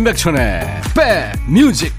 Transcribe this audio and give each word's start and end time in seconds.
임백천의 0.00 0.62
백뮤직 0.94 1.92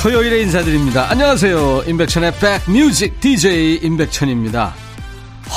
토요일에 0.00 0.40
인사드립니다. 0.40 1.10
안녕하세요. 1.10 1.82
임백천의 1.86 2.32
백뮤직 2.38 3.20
DJ 3.20 3.80
임백천입니다. 3.82 4.87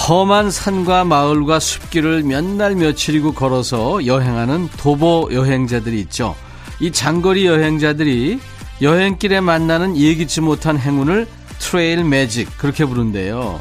험한 0.07 0.49
산과 0.49 1.03
마을과 1.05 1.59
숲길을 1.59 2.23
몇 2.23 2.43
날 2.43 2.75
며칠이고 2.75 3.33
걸어서 3.33 4.05
여행하는 4.05 4.67
도보 4.77 5.29
여행자들이 5.31 5.99
있죠. 6.01 6.35
이 6.79 6.91
장거리 6.91 7.45
여행자들이 7.45 8.39
여행길에 8.81 9.41
만나는 9.41 9.95
예기치 9.95 10.41
못한 10.41 10.77
행운을 10.79 11.27
trail 11.59 12.03
magic 12.03 12.57
그렇게 12.57 12.83
부른대요. 12.85 13.59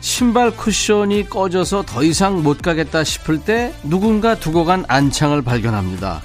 신발 0.00 0.50
쿠션이 0.50 1.28
꺼져서 1.28 1.84
더 1.86 2.02
이상 2.02 2.42
못 2.42 2.60
가겠다 2.60 3.04
싶을 3.04 3.40
때 3.40 3.72
누군가 3.84 4.34
두고 4.34 4.64
간 4.64 4.84
안창을 4.88 5.42
발견합니다. 5.42 6.22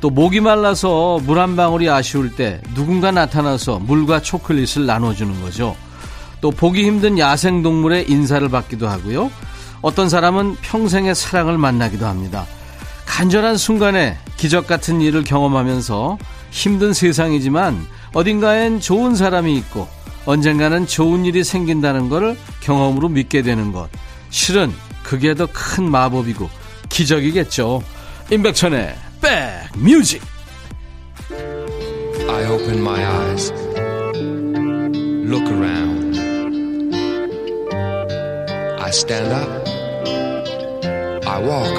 또 0.00 0.10
목이 0.10 0.40
말라서 0.40 1.20
물 1.24 1.38
한 1.38 1.54
방울이 1.56 1.88
아쉬울 1.88 2.34
때 2.34 2.60
누군가 2.74 3.12
나타나서 3.12 3.78
물과 3.78 4.22
초콜릿을 4.22 4.84
나눠주는 4.86 5.40
거죠. 5.40 5.76
또 6.40 6.50
보기 6.50 6.84
힘든 6.84 7.18
야생동물의 7.18 8.10
인사를 8.10 8.46
받기도 8.48 8.88
하고요. 8.88 9.30
어떤 9.82 10.08
사람은 10.08 10.56
평생의 10.62 11.14
사랑을 11.14 11.58
만나기도 11.58 12.06
합니다. 12.06 12.46
간절한 13.06 13.56
순간에 13.56 14.18
기적 14.36 14.66
같은 14.66 15.00
일을 15.00 15.24
경험하면서 15.24 16.18
힘든 16.50 16.92
세상이지만 16.92 17.86
어딘가엔 18.14 18.80
좋은 18.80 19.14
사람이 19.14 19.56
있고 19.58 19.88
언젠가는 20.24 20.86
좋은 20.86 21.24
일이 21.24 21.44
생긴다는 21.44 22.08
것을 22.08 22.36
경험으로 22.60 23.08
믿게 23.08 23.42
되는 23.42 23.72
것. 23.72 23.88
실은 24.30 24.72
그게 25.02 25.34
더 25.34 25.46
큰 25.52 25.88
마법이고 25.90 26.50
기적이겠죠. 26.88 27.82
임백천의 28.30 28.96
백뮤직 29.22 30.22
I 32.28 32.44
open 32.50 32.78
my 32.80 33.02
eyes. 33.04 33.52
Look 35.28 35.46
around. 35.48 35.95
I 38.86 38.90
stand 38.90 39.32
up. 39.32 39.66
I 41.26 41.40
walk. 41.40 41.74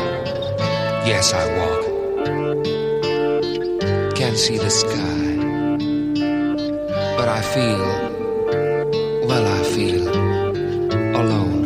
Yes, 1.08 1.31
I 1.31 1.45
walk. 1.58 1.83
Can't 4.13 4.36
see 4.36 4.58
the 4.58 4.69
sky. 4.69 5.38
But 7.17 7.30
I 7.30 7.41
feel, 7.53 7.80
well, 9.25 9.45
I 9.47 9.63
feel 9.73 10.09
alone. 11.16 11.56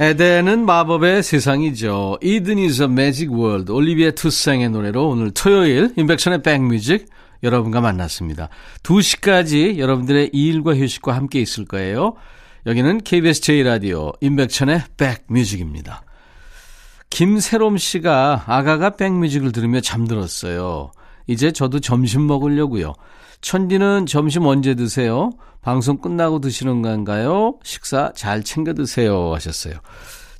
에덴은 0.00 0.64
마법의 0.64 1.22
세상이죠. 1.22 2.20
Eden 2.22 2.58
is 2.60 2.80
a 2.80 2.88
magic 2.88 3.30
world. 3.30 3.70
올리비아 3.70 4.12
투생의 4.12 4.70
노래로 4.70 5.10
오늘 5.10 5.30
토요일 5.30 5.92
인백션의 5.94 6.42
백뮤직 6.42 7.06
여러분과 7.42 7.82
만났습니다. 7.82 8.48
2시까지 8.82 9.76
여러분들의 9.76 10.30
일과 10.32 10.74
휴식과 10.74 11.14
함께 11.14 11.38
있을 11.42 11.66
거예요. 11.66 12.14
여기는 12.64 13.02
KBS 13.02 13.42
제1라디오 13.42 14.14
인백천의 14.22 14.84
백뮤직입니다. 14.96 16.02
김세롬 17.10 17.76
씨가 17.76 18.44
아가가 18.46 18.96
백뮤직을 18.96 19.52
들으며 19.52 19.82
잠들었어요. 19.82 20.92
이제 21.26 21.52
저도 21.52 21.80
점심 21.80 22.26
먹으려고요. 22.26 22.92
천디는 23.40 24.06
점심 24.06 24.46
언제 24.46 24.74
드세요? 24.74 25.30
방송 25.62 25.98
끝나고 25.98 26.40
드시는 26.40 26.82
건가요? 26.82 27.58
식사 27.62 28.12
잘 28.14 28.42
챙겨 28.42 28.74
드세요 28.74 29.32
하셨어요. 29.34 29.74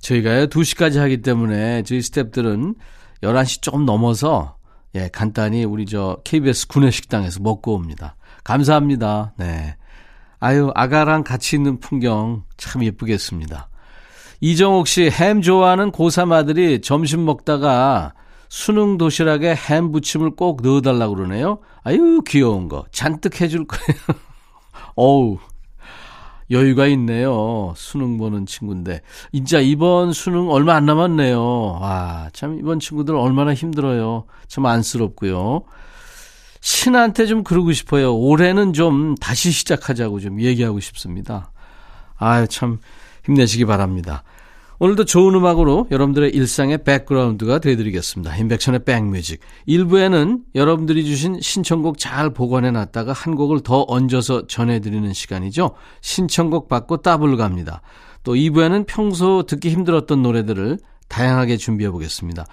저희가요 0.01 0.47
2시까지 0.47 0.99
하기 0.99 1.23
때문에 1.23 1.83
저희 1.83 2.01
스탭들은 2.01 2.75
11시 3.23 3.63
조금 3.63 3.85
넘어서 3.85 4.57
예, 4.95 5.09
간단히 5.13 5.65
우리 5.65 5.87
저 5.87 6.19
KBS 6.25 6.69
구내식당에서 6.69 7.41
먹고 7.41 7.75
옵니다. 7.75 8.17
감사합니다. 8.45 9.35
네. 9.37 9.77
아유, 10.41 10.73
아가랑 10.75 11.23
같이 11.23 11.57
있는 11.57 11.79
풍경 11.79 12.45
참 12.57 12.83
예쁘겠습니다. 12.83 13.69
이정옥 14.41 14.89
씨, 14.89 15.11
햄 15.11 15.43
좋아하는 15.43 15.93
고3 15.93 16.33
아들이 16.33 16.81
점심 16.81 17.27
먹다가 17.27 18.15
수능 18.51 18.99
도시락에 18.99 19.55
햄 19.55 19.93
부침을 19.93 20.31
꼭 20.31 20.61
넣어달라고 20.63 21.15
그러네요. 21.15 21.61
아유, 21.85 22.21
귀여운 22.27 22.69
거. 22.69 22.85
잔뜩 22.91 23.41
해줄 23.41 23.65
거예요. 23.65 24.01
어우, 24.97 25.39
여유가 26.51 26.89
있네요. 26.89 27.73
수능 27.77 28.19
보는 28.19 28.47
친구인데. 28.47 29.03
진짜 29.33 29.61
이번 29.61 30.13
수능 30.13 30.51
얼마 30.51 30.75
안 30.75 30.85
남았네요. 30.85 31.41
와, 31.81 32.29
참 32.33 32.59
이번 32.59 32.81
친구들 32.81 33.15
얼마나 33.15 33.55
힘들어요. 33.55 34.25
참 34.49 34.67
안쓰럽고요. 34.67 35.63
신한테 36.61 37.27
좀 37.27 37.45
그러고 37.45 37.73
싶어요. 37.73 38.17
올해는 38.17 38.73
좀 38.73 39.15
다시 39.15 39.53
시작하자고 39.53 40.19
좀 40.19 40.41
얘기하고 40.41 40.81
싶습니다. 40.81 41.53
아유, 42.17 42.49
참 42.49 42.81
힘내시기 43.25 43.65
바랍니다. 43.65 44.25
오늘도 44.83 45.05
좋은 45.05 45.35
음악으로 45.35 45.89
여러분들의 45.91 46.31
일상의 46.31 46.83
백그라운드가 46.83 47.59
되드리겠습니다. 47.59 48.35
인백션의 48.35 48.85
백뮤직. 48.87 49.41
1부에는 49.69 50.41
여러분들이 50.55 51.05
주신 51.05 51.39
신청곡 51.39 51.99
잘 51.99 52.31
보관해 52.31 52.71
놨다가 52.71 53.13
한 53.13 53.35
곡을 53.35 53.61
더 53.61 53.85
얹어서 53.87 54.47
전해드리는 54.47 55.13
시간이죠. 55.13 55.73
신청곡 56.01 56.69
받고 56.69 57.03
따블 57.03 57.37
갑니다. 57.37 57.83
또 58.25 58.35
2부에는 58.35 58.87
평소 58.87 59.43
듣기 59.43 59.69
힘들었던 59.69 60.23
노래들을 60.23 60.79
다양하게 61.09 61.59
준비해 61.59 61.91
보겠습니다. 61.91 62.47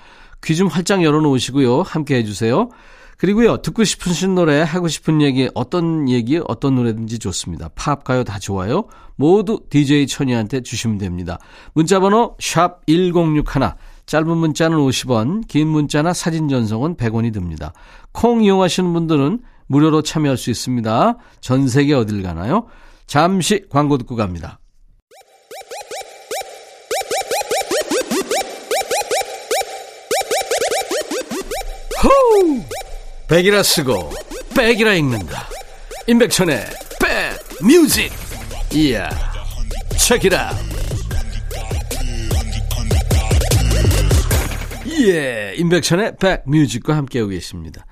귀 0.44 0.54
좀 0.54 0.68
활짝 0.68 1.04
열어놓으시고요. 1.04 1.84
함께 1.84 2.16
해주세요. 2.18 2.68
그리고요, 3.17 3.57
듣고 3.63 3.83
싶으신 3.83 4.35
노래, 4.35 4.61
하고 4.61 4.88
싶은 4.88 5.22
얘기, 5.22 5.50
어떤 5.55 6.07
얘기, 6.07 6.39
어떤 6.47 6.75
노래든지 6.75 7.17
좋습니다. 7.17 7.69
팝, 7.69 8.03
가요 8.03 8.23
다 8.23 8.38
좋아요. 8.38 8.85
모두 9.16 9.61
DJ 9.69 10.05
천이한테 10.05 10.61
주시면 10.61 11.00
됩니다. 11.00 11.39
문자번호, 11.73 12.35
샵 12.39 12.85
1061. 12.85 13.73
짧은 14.05 14.38
문자는 14.38 14.78
50원, 14.78 15.47
긴 15.47 15.67
문자나 15.67 16.13
사진 16.13 16.47
전송은 16.47 16.95
100원이 16.95 17.33
듭니다. 17.33 17.73
콩 18.13 18.44
이용하시는 18.44 18.94
분들은 18.94 19.39
무료로 19.66 20.03
참여할 20.03 20.38
수 20.38 20.49
있습니다. 20.49 21.17
전 21.41 21.67
세계 21.67 21.94
어딜 21.94 22.22
가나요? 22.23 22.67
잠시 23.05 23.66
광고 23.69 23.97
듣고 23.97 24.16
갑니다. 24.16 24.59
호우! 32.03 32.77
백이라 33.28 33.62
쓰고 33.62 34.09
백이라 34.56 34.94
읽는다. 34.94 35.47
임백천의 36.08 36.66
백뮤직. 37.59 38.12
이야 38.74 39.09
책이라. 39.97 40.52
예 45.02 45.53
임백천의 45.58 46.16
백뮤직과 46.18 46.96
함께하고 46.96 47.29
계십니다. 47.32 47.85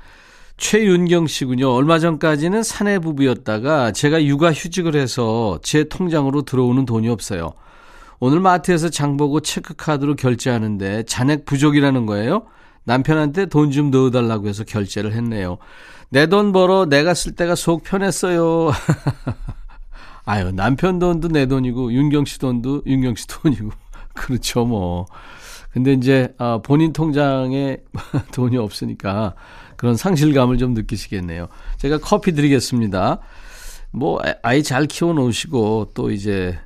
최윤경 0.55 1.27
씨군요. 1.27 1.69
얼마 1.73 1.99
전까지는 1.99 2.63
사내 2.63 2.97
부부였다가 2.99 3.91
제가 3.91 4.23
육아 4.23 4.53
휴직을 4.53 4.95
해서 4.95 5.59
제 5.61 5.83
통장으로 5.83 6.43
들어오는 6.43 6.85
돈이 6.85 7.09
없어요. 7.09 7.51
오늘 8.21 8.39
마트에서 8.39 8.89
장보고 8.89 9.41
체크카드로 9.41 10.15
결제하는데 10.15 11.03
잔액 11.03 11.43
부족이라는 11.43 12.05
거예요 12.05 12.45
남편한테 12.85 13.47
돈 13.47 13.71
좀 13.71 13.91
넣어달라고 13.91 14.47
해서 14.47 14.63
결제를 14.63 15.13
했네요. 15.13 15.57
내 16.09 16.27
돈 16.27 16.51
벌어 16.51 16.85
내가 16.85 17.13
쓸 17.13 17.33
때가 17.33 17.55
속 17.55 17.83
편했어요. 17.83 18.71
아유, 20.25 20.51
남편 20.51 20.97
돈도 20.99 21.27
내 21.29 21.45
돈이고, 21.45 21.93
윤경 21.93 22.25
씨 22.25 22.39
돈도 22.39 22.83
윤경 22.85 23.15
씨 23.15 23.27
돈이고. 23.27 23.69
그렇죠, 24.13 24.65
뭐. 24.65 25.05
근데 25.71 25.93
이제, 25.93 26.33
아, 26.37 26.59
본인 26.63 26.93
통장에 26.93 27.77
돈이 28.33 28.57
없으니까 28.57 29.35
그런 29.75 29.95
상실감을 29.97 30.57
좀 30.57 30.73
느끼시겠네요. 30.73 31.47
제가 31.77 31.97
커피 31.99 32.31
드리겠습니다. 32.31 33.19
뭐, 33.91 34.19
아이 34.41 34.63
잘 34.63 34.85
키워 34.87 35.13
놓으시고, 35.13 35.91
또 35.93 36.11
이제 36.11 36.57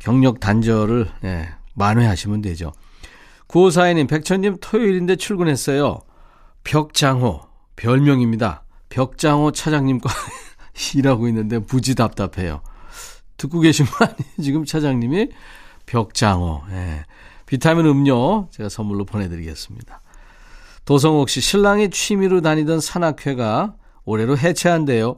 경력 0.00 0.38
단절을, 0.40 1.08
예, 1.24 1.48
만회하시면 1.74 2.42
되죠. 2.42 2.72
9542님, 3.52 4.08
백천님 4.08 4.56
토요일인데 4.60 5.16
출근했어요. 5.16 6.00
벽장호, 6.64 7.42
별명입니다. 7.76 8.64
벽장호 8.88 9.52
차장님과 9.52 10.10
일하고 10.96 11.28
있는데 11.28 11.58
무지 11.58 11.94
답답해요. 11.94 12.62
듣고 13.36 13.60
계신 13.60 13.84
거 13.86 14.06
아니에요? 14.06 14.42
지금 14.42 14.64
차장님이 14.64 15.28
벽장호. 15.84 16.62
예. 16.70 17.04
비타민 17.44 17.84
음료 17.86 18.48
제가 18.52 18.70
선물로 18.70 19.04
보내드리겠습니다. 19.04 20.00
도성옥 20.86 21.28
씨, 21.28 21.40
신랑이 21.42 21.90
취미로 21.90 22.40
다니던 22.40 22.80
산악회가 22.80 23.74
올해로 24.04 24.38
해체한대요. 24.38 25.14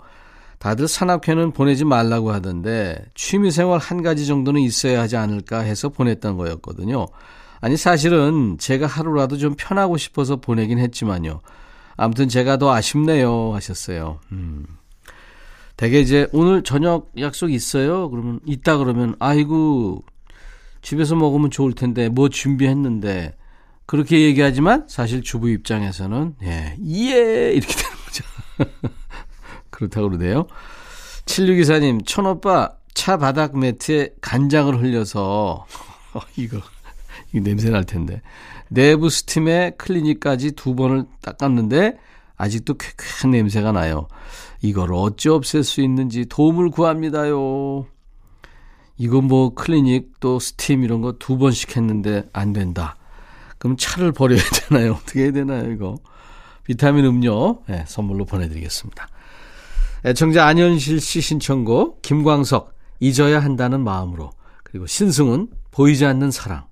다들 0.59 0.89
산악회는 0.89 1.53
보내지 1.53 1.85
말라고 1.85 2.33
하던데 2.33 3.05
취미생활 3.15 3.79
한 3.79 4.03
가지 4.03 4.27
정도는 4.27 4.61
있어야 4.63 5.03
하지 5.03 5.17
않을까 5.17 5.61
해서 5.61 5.89
보냈던 5.89 6.37
거였거든요. 6.37 7.07
아니 7.61 7.77
사실은 7.77 8.59
제가 8.59 8.87
하루라도 8.87 9.37
좀 9.37 9.55
편하고 9.57 9.97
싶어서 9.97 10.37
보내긴 10.37 10.79
했지만요. 10.79 11.41
아무튼 11.97 12.29
제가 12.29 12.57
더 12.57 12.73
아쉽네요 12.73 13.53
하셨어요. 13.55 14.21
음. 14.33 14.67
대개 15.77 16.01
이제 16.01 16.29
오늘 16.33 16.63
저녁 16.63 17.11
약속 17.19 17.53
있어요? 17.53 18.09
그러면 18.11 18.41
있다 18.45 18.79
그러면 18.79 19.17
아이고 19.19 20.05
집에서 20.83 21.17
먹으면 21.17 21.51
좋을 21.51 21.73
텐데 21.73 22.09
뭐 22.09 22.29
준비했는데 22.29 23.35
그렇게 23.87 24.23
얘기하지만 24.23 24.87
사실 24.89 25.23
주부 25.23 25.51
입장에서는 25.51 26.37
예, 26.43 26.77
예 26.81 27.53
이렇게 27.53 27.75
되는 27.75 27.97
거죠. 28.05 28.25
그렇다고 29.71 30.11
그러네요. 30.11 30.47
7624님, 31.27 32.07
천오빠 32.07 32.71
차 32.95 33.17
바닥 33.17 33.59
매트에 33.59 34.11
간장을 34.21 34.81
흘려서 34.81 35.67
어, 36.15 36.21
이거 36.37 36.61
이 37.35 37.41
냄새 37.41 37.69
날 37.69 37.85
텐데 37.85 38.23
내부 38.69 39.11
스팀에 39.11 39.73
클리닉까지 39.77 40.53
두 40.53 40.75
번을 40.75 41.05
닦았는데 41.21 41.99
아직도 42.37 42.75
쾌쾌한 42.75 43.33
냄새가 43.33 43.73
나요. 43.73 44.09
이걸 44.63 44.93
어찌 44.95 45.29
없앨 45.29 45.63
수 45.65 45.81
있는지 45.83 46.27
도움을 46.27 46.71
구합니다요. 46.71 47.87
이거 48.97 49.21
뭐 49.21 49.55
클리닉 49.55 50.21
또 50.21 50.39
스팀 50.39 50.85
이런 50.85 51.01
거 51.01 51.13
두 51.19 51.37
번씩 51.37 51.77
했는데 51.77 52.25
안 52.33 52.53
된다. 52.53 52.97
그럼 53.59 53.77
차를 53.77 54.13
버려야 54.13 54.41
되나요? 54.69 54.93
어떻게 54.93 55.25
해야 55.25 55.33
되나요, 55.33 55.71
이거? 55.71 55.97
비타민 56.63 57.05
음료 57.05 57.63
네, 57.67 57.85
선물로 57.87 58.25
보내드리겠습니다. 58.25 59.09
애청자 60.07 60.47
안현실 60.47 61.01
씨 61.01 61.21
신청곡 61.21 62.03
김광석 62.03 62.75
잊어야 63.01 63.41
한다는 63.41 63.81
마음으로 63.83 64.31
그리고 64.63 64.87
신승은 64.87 65.49
보이지 65.71 66.05
않는 66.07 66.31
사랑 66.31 66.65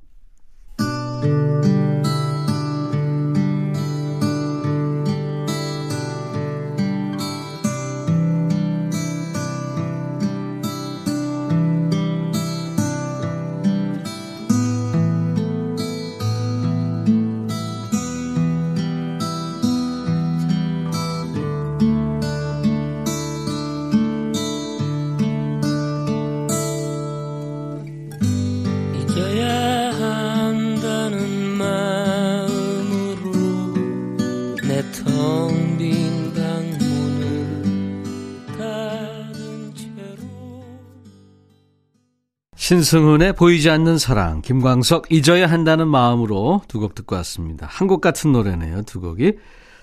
신승훈의 42.72 43.34
보이지 43.34 43.68
않는 43.68 43.98
사랑, 43.98 44.40
김광석 44.40 45.12
잊어야 45.12 45.46
한다는 45.46 45.88
마음으로 45.88 46.62
두 46.68 46.80
곡 46.80 46.94
듣고 46.94 47.16
왔습니다. 47.16 47.66
한 47.68 47.86
곡 47.86 48.00
같은 48.00 48.32
노래네요, 48.32 48.80
두 48.84 48.98
곡이. 48.98 49.34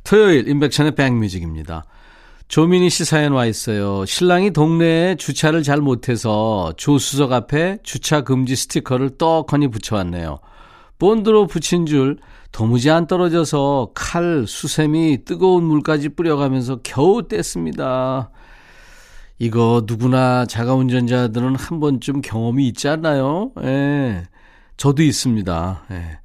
토요일 0.04 0.48
인백천의 0.48 0.96
백뮤직입니다. 0.96 1.84
조민희 2.48 2.90
씨 2.90 3.06
사연 3.06 3.34
와 3.34 3.46
있어요. 3.46 4.08
신랑이 4.08 4.50
동네에 4.54 5.18
주차를 5.18 5.62
잘 5.62 5.82
못해서 5.82 6.74
조수석 6.78 7.32
앞에 7.32 7.78
주차 7.84 8.22
금지 8.22 8.56
스티커를 8.56 9.20
떡하니 9.20 9.68
붙여왔네요. 9.68 10.40
본드로 10.98 11.46
붙인 11.46 11.86
줄 11.86 12.18
도무지 12.52 12.90
안 12.90 13.06
떨어져서 13.06 13.92
칼, 13.94 14.46
수세미, 14.48 15.26
뜨거운 15.26 15.64
물까지 15.64 16.10
뿌려가면서 16.10 16.80
겨우 16.82 17.28
뗐습니다. 17.28 18.30
이거 19.40 19.84
누구나 19.88 20.46
자가 20.46 20.74
운전자들은 20.76 21.56
한 21.56 21.80
번쯤 21.80 22.22
경험이 22.22 22.68
있지 22.68 22.90
않나요? 22.90 23.52
예. 23.64 24.24
저도 24.76 25.02
있습니다. 25.02 25.84
예. 25.92 26.20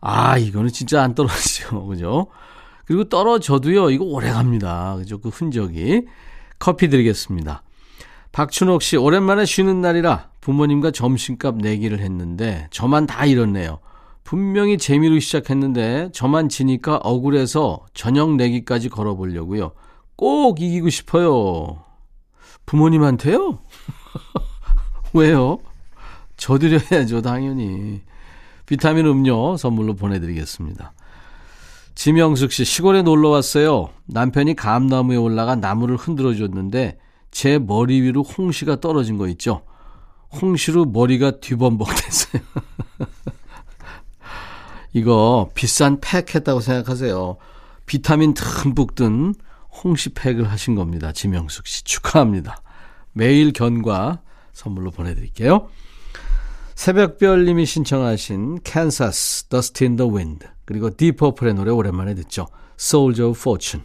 아, 0.00 0.36
이거는 0.36 0.70
진짜 0.70 1.02
안 1.02 1.14
떨어지죠. 1.14 1.86
그죠? 1.86 2.26
그리고 2.84 3.04
떨어져도요, 3.04 3.90
이거 3.90 4.04
오래 4.04 4.30
갑니다. 4.30 4.96
그죠? 4.96 5.18
그 5.18 5.28
흔적이. 5.28 6.06
커피 6.58 6.88
드리겠습니다. 6.88 7.62
박춘옥 8.32 8.82
씨, 8.82 8.96
오랜만에 8.96 9.44
쉬는 9.44 9.80
날이라 9.80 10.28
부모님과 10.40 10.90
점심값 10.90 11.56
내기를 11.58 12.00
했는데, 12.00 12.66
저만 12.70 13.06
다 13.06 13.26
잃었네요. 13.26 13.78
분명히 14.24 14.76
재미로 14.76 15.18
시작했는데, 15.20 16.10
저만 16.12 16.48
지니까 16.48 16.96
억울해서 16.96 17.86
저녁 17.94 18.34
내기까지 18.36 18.88
걸어보려고요. 18.88 19.72
꼭 20.16 20.60
이기고 20.60 20.90
싶어요. 20.90 21.85
부모님한테요? 22.66 23.58
왜요? 25.14 25.58
저 26.36 26.58
드려야죠, 26.58 27.22
당연히. 27.22 28.02
비타민 28.66 29.06
음료 29.06 29.56
선물로 29.56 29.94
보내드리겠습니다. 29.94 30.92
지명숙 31.94 32.52
씨, 32.52 32.64
시골에 32.64 33.02
놀러 33.02 33.30
왔어요. 33.30 33.88
남편이 34.06 34.54
감나무에 34.54 35.16
올라가 35.16 35.54
나무를 35.54 35.96
흔들어 35.96 36.34
줬는데, 36.34 36.98
제 37.30 37.58
머리 37.58 38.02
위로 38.02 38.22
홍시가 38.22 38.80
떨어진 38.80 39.16
거 39.16 39.28
있죠? 39.28 39.62
홍시로 40.42 40.84
머리가 40.84 41.40
뒤범벅 41.40 41.88
됐어요. 41.88 42.42
이거 44.92 45.50
비싼 45.54 46.00
팩 46.00 46.34
했다고 46.34 46.60
생각하세요. 46.60 47.36
비타민 47.86 48.34
듬뿍 48.34 48.94
든 48.94 49.34
홍시 49.84 50.10
팩을 50.10 50.50
하신 50.50 50.74
겁니다. 50.74 51.12
지명숙 51.12 51.66
씨 51.66 51.84
축하합니다. 51.84 52.56
매일 53.16 53.52
견과 53.52 54.20
선물로 54.52 54.90
보내드릴게요. 54.90 55.68
새벽별님이 56.74 57.64
신청하신 57.64 58.60
캔사스, 58.62 59.48
Dust 59.48 59.84
in 59.84 59.96
the 59.96 60.10
Wind 60.12 60.46
그리고 60.66 60.94
디퍼플의 60.94 61.54
노래 61.54 61.70
오랜만에 61.70 62.14
듣죠. 62.14 62.46
Soldier 62.78 63.30
of 63.30 63.40
Fortune 63.40 63.84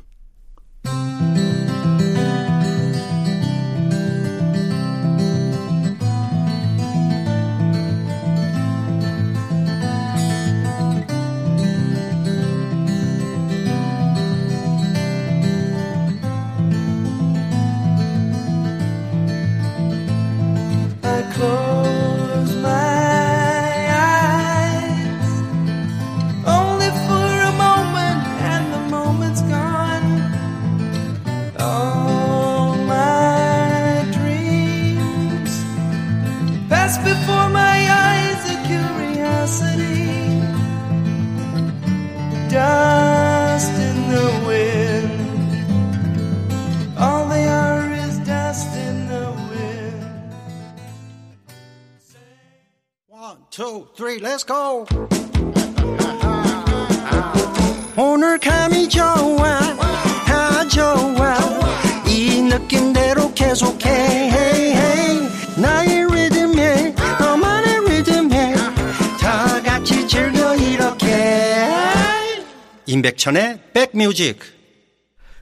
뮤직 74.12 74.40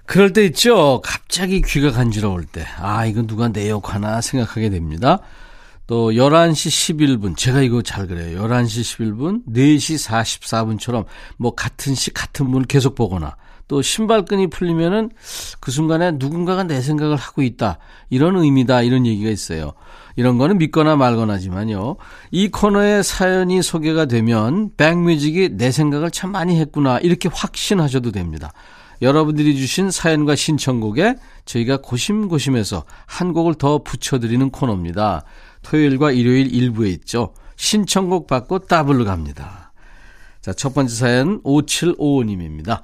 그럴 0.06 0.32
때 0.34 0.46
있죠. 0.46 1.02
갑자기 1.04 1.62
귀가 1.62 1.92
간지러울 1.92 2.46
때. 2.46 2.66
아, 2.78 3.06
이건 3.06 3.28
누가 3.28 3.48
내 3.48 3.70
욕하나 3.70 4.22
생각하게 4.22 4.70
됩니다. 4.70 5.20
또 5.86 6.12
11시 6.12 6.96
11분. 6.96 7.38
제가 7.38 7.62
이거 7.62 7.84
잘 7.84 8.08
그래요. 8.08 8.42
11시 8.44 9.16
11분, 9.16 9.46
4시 9.48 10.08
44분처럼 10.08 11.06
뭐 11.38 11.54
같은 11.54 11.94
시 11.94 12.12
같은 12.12 12.50
분을 12.52 12.66
계속 12.66 12.96
보거나 12.96 13.36
또 13.70 13.84
신발끈이 13.84 14.48
풀리면은 14.48 15.12
그 15.60 15.72
순간에 15.72 16.12
누군가가 16.12 16.64
내 16.64 16.82
생각을 16.82 17.16
하고 17.16 17.44
있다. 17.44 17.78
이런 18.10 18.36
의미다. 18.36 18.82
이런 18.82 19.06
얘기가 19.06 19.30
있어요. 19.30 19.74
이런 20.16 20.40
거는 20.40 20.58
믿거나 20.58 20.96
말거나지만요. 20.96 21.96
이 22.32 22.50
코너에 22.50 23.04
사연이 23.04 23.62
소개가 23.62 24.06
되면 24.06 24.72
백뮤직이 24.76 25.50
내 25.54 25.72
생각을 25.72 26.10
참 26.10 26.32
많이 26.32 26.60
했구나. 26.60 26.98
이렇게 26.98 27.30
확신하셔도 27.32 28.12
됩니다. 28.12 28.52
여러분들이 29.04 29.56
주신 29.56 29.92
사연과 29.92 30.36
신청곡에 30.36 31.16
저희가 31.46 31.78
고심고심해서 31.78 32.84
한 33.06 33.34
곡을 33.34 33.54
더 33.54 33.84
붙여드리는 33.84 34.50
코너입니다. 34.50 35.24
토요일과 35.62 36.12
일요일 36.12 36.54
일부에 36.54 36.90
있죠. 36.90 37.34
신청곡 37.56 38.26
받고 38.26 38.60
더블로 38.60 39.06
갑니다. 39.06 39.72
자, 40.42 40.54
첫 40.54 40.74
번째 40.74 40.96
사연 40.96 41.44
5755님입니다. 41.44 42.82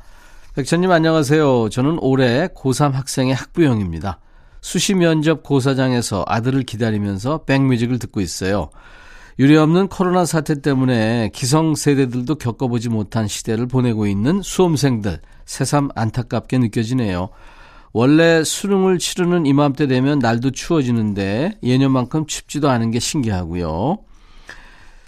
백천님 0.55 0.89
안녕하세요. 0.89 1.67
저는 1.67 1.97
올해 1.99 2.47
고3 2.47 2.93
학생의 2.93 3.35
학부형입니다. 3.35 4.19
수시 4.61 4.93
면접 4.93 5.43
고사장에서 5.43 6.23
아들을 6.25 6.63
기다리면서 6.63 7.39
백뮤직을 7.39 7.99
듣고 7.99 8.21
있어요. 8.21 8.69
유례없는 9.37 9.89
코로나 9.89 10.23
사태 10.23 10.61
때문에 10.61 11.29
기성 11.33 11.75
세대들도 11.75 12.35
겪어보지 12.35 12.87
못한 12.87 13.27
시대를 13.27 13.67
보내고 13.67 14.07
있는 14.07 14.41
수험생들 14.41 15.19
새삼 15.43 15.89
안타깝게 15.93 16.57
느껴지네요. 16.59 17.27
원래 17.91 18.41
수능을 18.41 18.97
치르는 18.97 19.45
이맘때 19.45 19.87
되면 19.87 20.19
날도 20.19 20.51
추워지는데 20.51 21.57
예년만큼 21.63 22.27
춥지도 22.27 22.69
않은 22.69 22.91
게 22.91 23.01
신기하고요. 23.01 23.97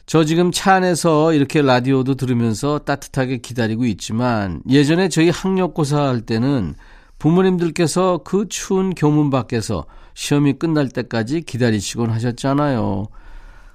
저 0.07 0.23
지금 0.23 0.53
차 0.53 0.75
안에서 0.75 1.33
이렇게 1.33 1.61
라디오도 1.61 2.15
들으면서 2.15 2.79
따뜻하게 2.79 3.39
기다리고 3.39 3.85
있지만 3.87 4.61
예전에 4.69 5.09
저희 5.09 5.29
학력고사 5.29 6.01
할 6.01 6.21
때는 6.21 6.75
부모님들께서 7.19 8.21
그 8.23 8.47
추운 8.47 8.95
교문 8.95 9.29
밖에서 9.29 9.85
시험이 10.13 10.53
끝날 10.53 10.87
때까지 10.87 11.41
기다리시곤 11.41 12.09
하셨잖아요. 12.09 13.07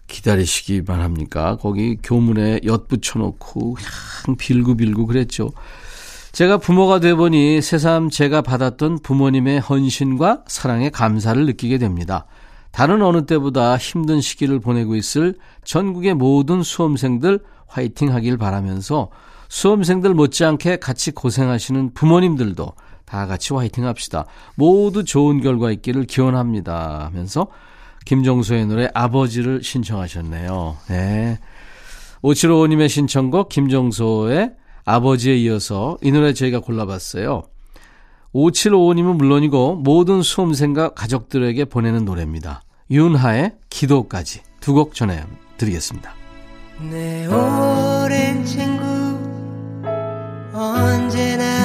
기다리시기만 0.06 1.02
합니까? 1.02 1.58
거기 1.60 1.98
교문에 2.02 2.60
엿 2.64 2.88
붙여 2.88 3.18
놓고 3.18 3.76
향 4.24 4.36
빌고 4.36 4.76
빌고 4.76 5.04
그랬죠. 5.04 5.50
제가 6.32 6.56
부모가 6.56 6.98
돼 6.98 7.14
보니 7.14 7.60
새삼 7.60 8.08
제가 8.08 8.40
받았던 8.40 9.00
부모님의 9.00 9.60
헌신과 9.60 10.44
사랑의 10.46 10.92
감사를 10.92 11.44
느끼게 11.44 11.76
됩니다. 11.76 12.24
다른 12.72 13.02
어느 13.02 13.26
때보다 13.26 13.76
힘든 13.76 14.20
시기를 14.20 14.58
보내고 14.58 14.96
있을 14.96 15.36
전국의 15.64 16.14
모든 16.14 16.62
수험생들 16.62 17.40
화이팅 17.66 18.12
하길 18.12 18.38
바라면서 18.38 19.10
수험생들 19.48 20.14
못지않게 20.14 20.78
같이 20.78 21.10
고생하시는 21.10 21.92
부모님들도 21.92 22.72
다 23.04 23.26
같이 23.26 23.52
화이팅 23.52 23.86
합시다. 23.86 24.24
모두 24.54 25.04
좋은 25.04 25.42
결과 25.42 25.70
있기를 25.70 26.04
기원합니다. 26.04 27.04
하면서 27.04 27.48
김정수의 28.06 28.66
노래 28.66 28.88
아버지를 28.94 29.62
신청하셨네요. 29.62 30.76
네. 30.88 31.38
5755님의 32.22 32.88
신청곡 32.88 33.50
김정수의 33.50 34.52
아버지에 34.84 35.36
이어서 35.36 35.98
이 36.02 36.10
노래 36.10 36.32
저희가 36.32 36.60
골라봤어요. 36.60 37.42
5755님은 38.34 39.16
물론이고 39.16 39.76
모든 39.76 40.22
수험생과 40.22 40.94
가족들에게 40.94 41.64
보내는 41.66 42.04
노래입니다. 42.04 42.62
윤하의 42.90 43.52
기도까지 43.70 44.40
두 44.60 44.74
곡 44.74 44.94
전해드리겠습니다. 44.94 46.14
내 46.90 47.26
오랜 47.26 48.44
친구 48.44 48.82
언제나 50.54 51.61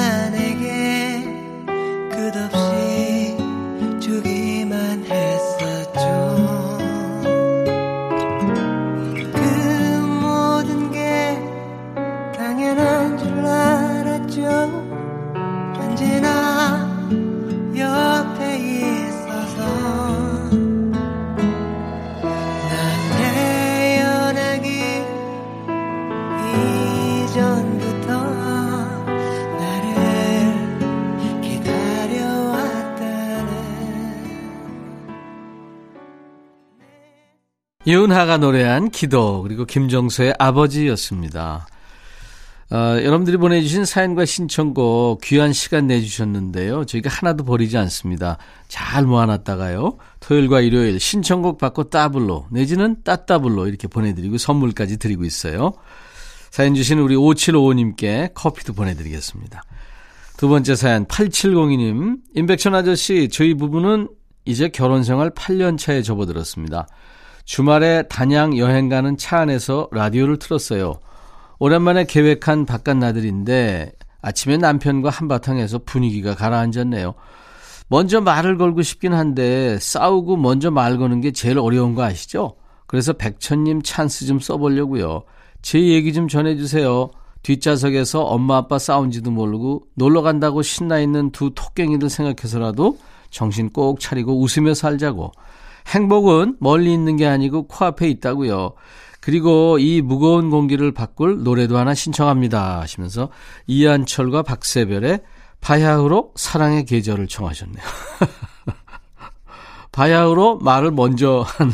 윤하가 37.88 38.36
노래한 38.36 38.90
기도 38.90 39.42
그리고 39.42 39.64
김정수의 39.64 40.34
아버지였습니다. 40.38 41.66
어, 42.70 42.76
여러분들이 42.76 43.38
보내주신 43.38 43.86
사연과 43.86 44.26
신청곡 44.26 45.22
귀한 45.22 45.54
시간 45.54 45.86
내주셨는데요. 45.86 46.84
저희가 46.84 47.08
하나도 47.08 47.44
버리지 47.44 47.78
않습니다. 47.78 48.36
잘 48.68 49.06
모아놨다가요. 49.06 49.96
토요일과 50.20 50.60
일요일 50.60 51.00
신청곡 51.00 51.56
받고 51.56 51.84
따블로 51.84 52.48
내지는 52.50 53.02
따따블로 53.04 53.68
이렇게 53.68 53.88
보내드리고 53.88 54.36
선물까지 54.36 54.98
드리고 54.98 55.24
있어요. 55.24 55.72
사연 56.50 56.74
주신 56.74 56.98
우리 56.98 57.16
5755님께 57.16 58.32
커피도 58.34 58.74
보내드리겠습니다. 58.74 59.62
두 60.36 60.48
번째 60.48 60.76
사연 60.76 61.06
8702님 61.06 62.18
임백천 62.34 62.74
아저씨 62.74 63.30
저희 63.32 63.54
부부는 63.54 64.08
이제 64.44 64.68
결혼 64.68 65.04
생활 65.04 65.30
8년 65.30 65.78
차에 65.78 66.02
접어들었습니다. 66.02 66.86
주말에 67.48 68.02
단양 68.10 68.58
여행 68.58 68.90
가는 68.90 69.16
차 69.16 69.38
안에서 69.38 69.88
라디오를 69.90 70.38
틀었어요. 70.38 71.00
오랜만에 71.58 72.04
계획한 72.04 72.66
바깥 72.66 72.98
나들인데 72.98 73.92
아침에 74.20 74.58
남편과 74.58 75.08
한바탕에서 75.08 75.80
분위기가 75.86 76.34
가라앉았네요. 76.34 77.14
먼저 77.88 78.20
말을 78.20 78.58
걸고 78.58 78.82
싶긴 78.82 79.14
한데 79.14 79.78
싸우고 79.80 80.36
먼저 80.36 80.70
말 80.70 80.98
거는 80.98 81.22
게 81.22 81.32
제일 81.32 81.58
어려운 81.58 81.94
거 81.94 82.02
아시죠? 82.02 82.56
그래서 82.86 83.14
백천님 83.14 83.80
찬스 83.80 84.26
좀 84.26 84.40
써보려고요. 84.40 85.22
제 85.62 85.80
얘기 85.80 86.12
좀 86.12 86.28
전해주세요. 86.28 87.10
뒷좌석에서 87.42 88.24
엄마 88.24 88.58
아빠 88.58 88.78
싸운지도 88.78 89.30
모르고 89.30 89.84
놀러 89.94 90.20
간다고 90.20 90.60
신나 90.60 91.00
있는 91.00 91.30
두 91.30 91.52
토깽이들 91.54 92.10
생각해서라도 92.10 92.98
정신 93.30 93.70
꼭 93.70 94.00
차리고 94.00 94.38
웃으며 94.38 94.74
살자고. 94.74 95.32
행복은 95.88 96.56
멀리 96.60 96.92
있는 96.92 97.16
게 97.16 97.26
아니고 97.26 97.66
코앞에 97.66 98.08
있다고요. 98.08 98.74
그리고 99.20 99.78
이 99.78 100.00
무거운 100.00 100.50
공기를 100.50 100.92
바꿀 100.92 101.42
노래도 101.42 101.76
하나 101.76 101.94
신청합니다 101.94 102.80
하시면서 102.80 103.30
이한철과 103.66 104.42
박세별의 104.42 105.20
바야흐로 105.60 106.32
사랑의 106.36 106.84
계절을 106.84 107.26
청하셨네요. 107.26 107.82
바야흐로 109.92 110.58
말을 110.58 110.92
먼저 110.92 111.44
하는 111.46 111.72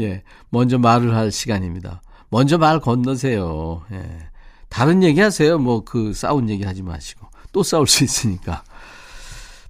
예, 0.00 0.22
먼저 0.50 0.78
말을 0.78 1.14
할 1.14 1.30
시간입니다. 1.30 2.00
먼저 2.30 2.58
말 2.58 2.80
건너세요. 2.80 3.82
예. 3.92 4.28
다른 4.68 5.02
얘기 5.02 5.20
하세요. 5.20 5.58
뭐 5.58 5.84
그 5.84 6.12
싸운 6.12 6.48
얘기 6.48 6.64
하지 6.64 6.82
마시고 6.82 7.26
또 7.52 7.62
싸울 7.62 7.86
수 7.86 8.04
있으니까. 8.04 8.64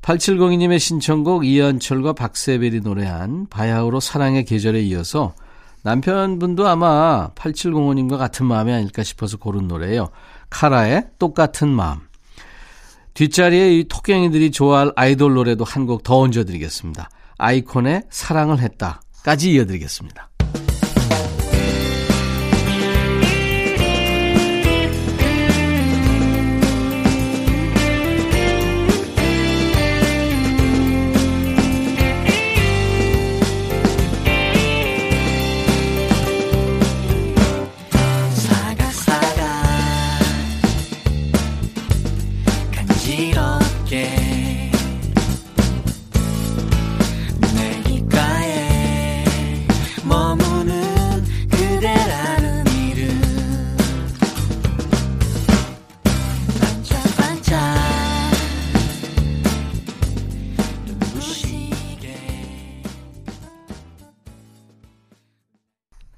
8702님의 0.07 0.79
신청곡 0.79 1.45
이한철과 1.45 2.13
박세별이 2.13 2.81
노래한 2.81 3.49
바야흐로 3.51 3.99
사랑의 3.99 4.45
계절에 4.45 4.81
이어서 4.83 5.35
남편분도 5.83 6.67
아마 6.67 7.31
8705님과 7.35 8.17
같은 8.17 8.47
마음이 8.47 8.73
아닐까 8.73 9.03
싶어서 9.03 9.37
고른 9.37 9.67
노래예요. 9.67 10.11
카라의 10.49 11.09
똑같은 11.19 11.69
마음. 11.69 11.99
뒷자리에 13.15 13.79
이 13.79 13.85
토깽이들이 13.89 14.53
좋아할 14.53 14.93
아이돌 14.95 15.35
노래도 15.35 15.65
한 15.65 15.87
곡 15.87 16.05
더 16.05 16.19
얹어드리겠습니다. 16.21 17.09
아이콘의 17.39 18.03
사랑을 18.09 18.61
했다까지 18.61 19.53
이어드리겠습니다. 19.55 20.31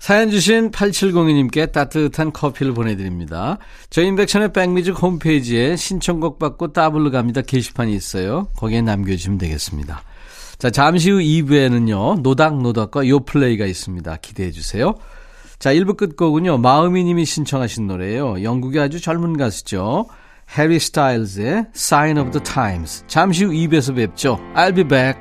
사연 0.08 0.30
주신 0.30 0.70
8702님께 0.70 1.70
따뜻한 1.70 2.32
커피를 2.32 2.72
보내드립니다. 2.72 3.58
저희 3.90 4.06
인백션의 4.06 4.54
백뮤직 4.54 5.02
홈페이지에 5.02 5.76
신청곡 5.76 6.38
받고 6.38 6.72
따블로 6.72 7.10
갑니다 7.10 7.42
게시판이 7.42 7.94
있어요. 7.94 8.48
거기에 8.56 8.80
남겨주시면 8.80 9.36
되겠습니다. 9.36 10.02
자, 10.56 10.70
잠시 10.70 11.10
후 11.10 11.18
2부에는요, 11.18 12.22
노닥노닥과 12.22 13.06
요플레이가 13.06 13.66
있습니다. 13.66 14.16
기대해 14.22 14.50
주세요. 14.50 14.94
자, 15.58 15.74
1부 15.74 15.98
끝곡은요, 15.98 16.56
마음이 16.56 17.04
님이 17.04 17.26
신청하신 17.26 17.86
노래예요. 17.86 18.42
영국의 18.42 18.80
아주 18.80 19.02
젊은 19.02 19.36
가수죠. 19.36 20.06
해리 20.56 20.78
스타일즈의 20.78 21.66
Sign 21.74 22.16
of 22.16 22.30
the 22.30 22.42
Times. 22.42 23.04
잠시 23.08 23.44
후 23.44 23.50
2부에서 23.50 23.94
뵙죠. 23.94 24.40
I'll 24.56 24.74
be 24.74 24.84
back. 24.84 25.20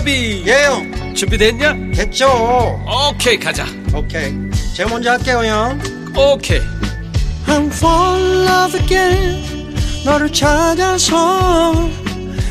바비 0.00 0.44
예영 0.46 1.14
준비됐냐? 1.14 1.76
됐죠. 1.94 2.26
오케이 3.10 3.38
가자. 3.38 3.66
오케이. 3.94 4.32
제가 4.74 4.88
먼저 4.88 5.10
할게요 5.10 5.44
형. 5.44 5.78
오케이. 6.16 6.60
I'm 7.46 7.66
fall 7.66 8.16
in 8.16 8.46
love 8.46 8.80
again. 8.80 9.74
너를 10.04 10.32
찾아서 10.32 11.90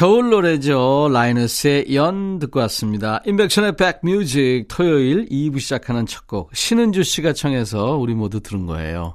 겨울 0.00 0.30
노래죠. 0.30 1.10
라이너스의 1.12 1.94
연 1.94 2.38
듣고 2.38 2.58
왔습니다. 2.60 3.20
인백션의 3.26 3.76
백뮤직 3.76 4.64
토요일 4.66 5.26
2부 5.26 5.60
시작하는 5.60 6.06
첫 6.06 6.26
곡 6.26 6.56
신은주 6.56 7.02
씨가 7.02 7.34
청해서 7.34 7.96
우리 7.98 8.14
모두 8.14 8.40
들은 8.40 8.64
거예요. 8.64 9.14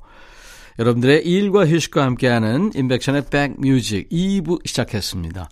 여러분들의 0.78 1.26
일과 1.26 1.66
휴식과 1.66 2.04
함께하는 2.04 2.74
인백션의 2.76 3.24
백뮤직 3.32 4.10
2부 4.10 4.60
시작했습니다. 4.68 5.50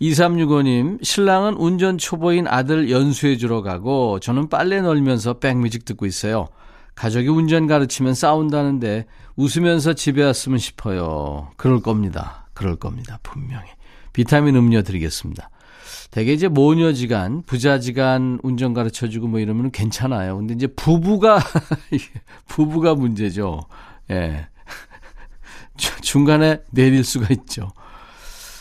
2365님, 0.00 1.04
신랑은 1.04 1.52
운전 1.56 1.98
초보인 1.98 2.48
아들 2.48 2.90
연수해 2.90 3.36
주러 3.36 3.60
가고 3.60 4.20
저는 4.20 4.48
빨래 4.48 4.80
널면서 4.80 5.34
백뮤직 5.34 5.84
듣고 5.84 6.06
있어요. 6.06 6.48
가족이 6.94 7.28
운전 7.28 7.66
가르치면 7.66 8.14
싸운다는데 8.14 9.04
웃으면서 9.36 9.92
집에 9.92 10.24
왔으면 10.24 10.56
싶어요. 10.56 11.50
그럴 11.58 11.82
겁니다. 11.82 12.46
그럴 12.54 12.76
겁니다. 12.76 13.18
분명히. 13.22 13.66
비타민 14.12 14.56
음료 14.56 14.82
드리겠습니다. 14.82 15.50
대개 16.10 16.32
이제 16.32 16.46
모녀지간, 16.48 17.42
부자지간 17.46 18.38
운전 18.42 18.74
가르쳐 18.74 19.08
주고 19.08 19.28
뭐 19.28 19.40
이러면 19.40 19.70
괜찮아요. 19.70 20.36
근데 20.36 20.52
이제 20.52 20.66
부부가, 20.66 21.40
부부가 22.46 22.94
문제죠. 22.94 23.66
예. 24.10 24.46
중간에 26.02 26.60
내릴 26.70 27.02
수가 27.02 27.28
있죠. 27.30 27.72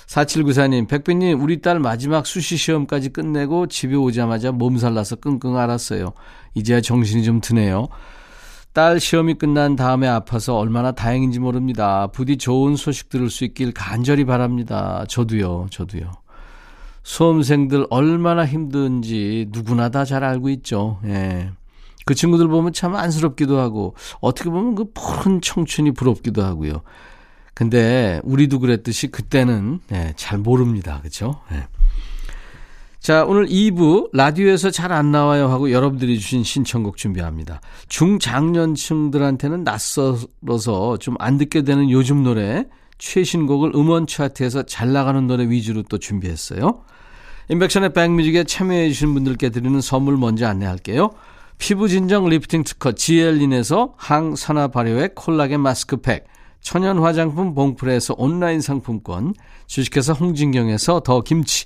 4794님, 0.07 0.87
백빈님, 0.87 1.41
우리 1.41 1.61
딸 1.61 1.79
마지막 1.79 2.25
수시 2.25 2.57
시험까지 2.57 3.09
끝내고 3.09 3.67
집에 3.67 3.95
오자마자 3.95 4.51
몸살 4.51 4.93
나서 4.93 5.15
끙끙 5.15 5.57
앓았어요. 5.57 6.13
이제야 6.53 6.81
정신이 6.81 7.23
좀 7.23 7.39
드네요. 7.39 7.87
딸 8.73 8.99
시험이 8.99 9.33
끝난 9.33 9.75
다음에 9.75 10.07
아파서 10.07 10.57
얼마나 10.57 10.91
다행인지 10.93 11.39
모릅니다. 11.39 12.07
부디 12.07 12.37
좋은 12.37 12.75
소식 12.77 13.09
들을 13.09 13.29
수 13.29 13.43
있길 13.43 13.73
간절히 13.73 14.23
바랍니다. 14.23 15.03
저도요, 15.09 15.67
저도요. 15.71 16.11
수험생들 17.03 17.87
얼마나 17.89 18.45
힘든지 18.45 19.47
누구나 19.51 19.89
다 19.89 20.05
잘 20.05 20.23
알고 20.23 20.49
있죠. 20.49 20.99
예. 21.05 21.51
그 22.05 22.15
친구들 22.15 22.47
보면 22.47 22.73
참 22.73 22.95
안쓰럽기도 22.95 23.59
하고, 23.59 23.95
어떻게 24.21 24.49
보면 24.49 24.75
그 24.75 24.85
푸른 24.93 25.41
청춘이 25.41 25.91
부럽기도 25.91 26.43
하고요. 26.43 26.81
근데 27.53 28.21
우리도 28.23 28.59
그랬듯이 28.59 29.07
그때는 29.07 29.81
예, 29.91 30.13
잘 30.15 30.39
모릅니다. 30.39 30.99
그죠? 31.03 31.41
예. 31.51 31.67
자, 33.01 33.25
오늘 33.25 33.47
2부 33.47 34.09
라디오에서 34.13 34.69
잘 34.69 34.91
안 34.91 35.11
나와요 35.11 35.47
하고 35.47 35.71
여러분들이 35.71 36.19
주신 36.19 36.43
신청곡 36.43 36.97
준비합니다. 36.97 37.59
중장년층들한테는 37.87 39.63
낯설어서 39.63 40.97
좀 40.99 41.15
안 41.17 41.39
듣게 41.39 41.63
되는 41.63 41.89
요즘 41.89 42.21
노래 42.23 42.65
최신곡을 42.99 43.71
음원 43.73 44.05
차트에서 44.05 44.63
잘 44.63 44.91
나가는 44.93 45.25
노래 45.25 45.49
위주로 45.49 45.81
또 45.81 45.97
준비했어요. 45.97 46.83
인백션의 47.49 47.93
백뮤직에 47.93 48.43
참여해 48.43 48.89
주신 48.89 49.15
분들께 49.15 49.49
드리는 49.49 49.81
선물 49.81 50.17
먼저 50.17 50.45
안내할게요. 50.45 51.09
피부 51.57 51.87
진정 51.87 52.29
리프팅 52.29 52.63
특허 52.63 52.91
지엘린에서 52.91 53.95
항산화 53.97 54.67
발효액 54.67 55.15
콜라겐 55.15 55.59
마스크팩 55.59 56.25
천연 56.61 56.99
화장품 56.99 57.55
봉프레에서 57.55 58.13
온라인 58.19 58.61
상품권 58.61 59.33
주식회사 59.65 60.13
홍진경에서 60.13 60.99
더 60.99 61.21
김치 61.21 61.65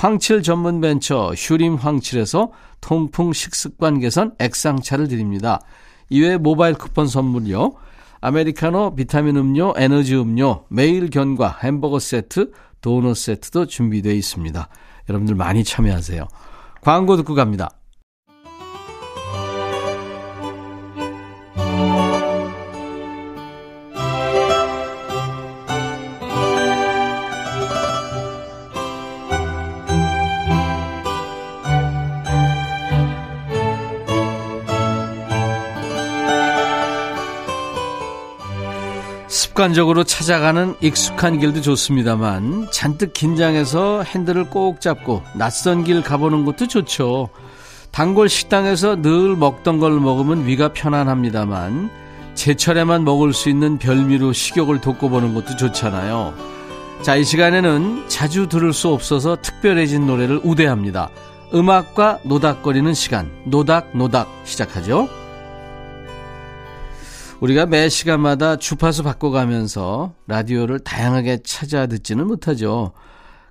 황칠 0.00 0.42
전문 0.42 0.80
벤처 0.80 1.30
휴림 1.36 1.74
황칠에서 1.74 2.52
통풍 2.80 3.34
식습관 3.34 4.00
개선 4.00 4.32
액상차를 4.38 5.08
드립니다. 5.08 5.60
이외에 6.08 6.38
모바일 6.38 6.72
쿠폰 6.72 7.06
선물요. 7.06 7.74
아메리카노, 8.22 8.94
비타민 8.94 9.36
음료, 9.36 9.74
에너지 9.76 10.16
음료, 10.16 10.64
매일 10.68 11.10
견과, 11.10 11.58
햄버거 11.62 11.98
세트, 11.98 12.50
도넛 12.80 13.14
세트도 13.14 13.66
준비되어 13.66 14.14
있습니다. 14.14 14.68
여러분들 15.10 15.34
많이 15.34 15.64
참여하세요. 15.64 16.28
광고 16.80 17.18
듣고 17.18 17.34
갑니다. 17.34 17.68
습관적으로 39.60 40.04
찾아가는 40.04 40.74
익숙한 40.80 41.38
길도 41.38 41.60
좋습니다만 41.60 42.68
잔뜩 42.72 43.12
긴장해서 43.12 44.02
핸들을 44.04 44.44
꼭 44.44 44.80
잡고 44.80 45.22
낯선 45.34 45.84
길 45.84 46.02
가보는 46.02 46.46
것도 46.46 46.66
좋죠. 46.66 47.28
단골 47.90 48.30
식당에서 48.30 49.02
늘 49.02 49.36
먹던 49.36 49.78
걸 49.78 50.00
먹으면 50.00 50.46
위가 50.46 50.72
편안합니다만 50.72 51.90
제철에만 52.34 53.04
먹을 53.04 53.34
수 53.34 53.50
있는 53.50 53.76
별미로 53.76 54.32
식욕을 54.32 54.80
돋궈보는 54.80 55.34
것도 55.34 55.56
좋잖아요. 55.56 56.32
자, 57.02 57.16
이 57.16 57.22
시간에는 57.22 58.08
자주 58.08 58.48
들을 58.48 58.72
수 58.72 58.88
없어서 58.88 59.36
특별해진 59.42 60.06
노래를 60.06 60.40
우대합니다. 60.42 61.10
음악과 61.52 62.20
노닥거리는 62.22 62.94
시간, 62.94 63.30
노닥노닥 63.44 64.26
시작하죠. 64.44 65.19
우리가 67.40 67.64
매 67.66 67.88
시간마다 67.88 68.56
주파수 68.56 69.02
바꿔가면서 69.02 70.12
라디오를 70.26 70.78
다양하게 70.80 71.38
찾아 71.42 71.86
듣지는 71.86 72.26
못하죠. 72.26 72.92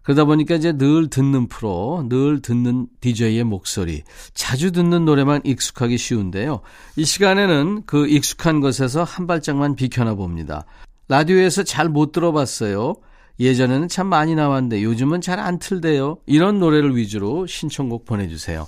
그러다 0.03 0.25
보니까 0.25 0.55
이제 0.55 0.71
늘 0.71 1.09
듣는 1.09 1.47
프로, 1.49 2.05
늘 2.07 2.41
듣는 2.41 2.87
DJ의 3.01 3.43
목소리, 3.43 4.03
자주 4.33 4.71
듣는 4.71 5.05
노래만 5.05 5.41
익숙하기 5.43 5.97
쉬운데요. 5.97 6.61
이 6.95 7.05
시간에는 7.05 7.83
그 7.85 8.07
익숙한 8.07 8.59
것에서 8.59 9.03
한 9.03 9.27
발짝만 9.27 9.75
비켜나 9.75 10.15
봅니다. 10.15 10.65
라디오에서 11.07 11.63
잘 11.63 11.89
못 11.89 12.11
들어봤어요. 12.11 12.95
예전에는 13.39 13.87
참 13.87 14.07
많이 14.07 14.35
나왔는데 14.35 14.83
요즘은 14.83 15.21
잘 15.21 15.39
안 15.39 15.57
틀대요. 15.59 16.17
이런 16.27 16.59
노래를 16.59 16.95
위주로 16.95 17.47
신청곡 17.47 18.05
보내주세요. 18.05 18.67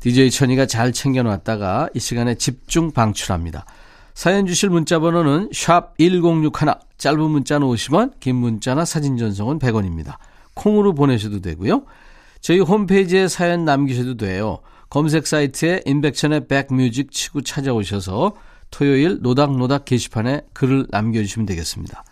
DJ 0.00 0.30
천이가 0.30 0.66
잘 0.66 0.92
챙겨놨다가 0.92 1.88
이 1.94 1.98
시간에 2.00 2.34
집중 2.34 2.92
방출합니다. 2.92 3.64
사연 4.14 4.46
주실 4.46 4.70
문자 4.70 4.98
번호는 4.98 5.50
샵 5.52 5.96
1061, 5.98 6.74
짧은 6.98 7.20
문자는 7.20 7.66
50원, 7.66 8.20
긴 8.20 8.36
문자나 8.36 8.84
사진 8.84 9.16
전송은 9.16 9.58
100원입니다. 9.58 10.16
콩으로 10.54 10.94
보내셔도 10.94 11.40
되고요. 11.40 11.84
저희 12.40 12.60
홈페이지에 12.60 13.28
사연 13.28 13.64
남기셔도 13.64 14.16
돼요. 14.16 14.58
검색 14.90 15.26
사이트에 15.26 15.82
인백천의 15.86 16.48
백뮤직 16.48 17.10
치고 17.12 17.40
찾아오셔서 17.42 18.34
토요일 18.70 19.18
노닥노닥 19.22 19.84
게시판에 19.84 20.42
글을 20.52 20.86
남겨주시면 20.90 21.46
되겠습니다. 21.46 22.04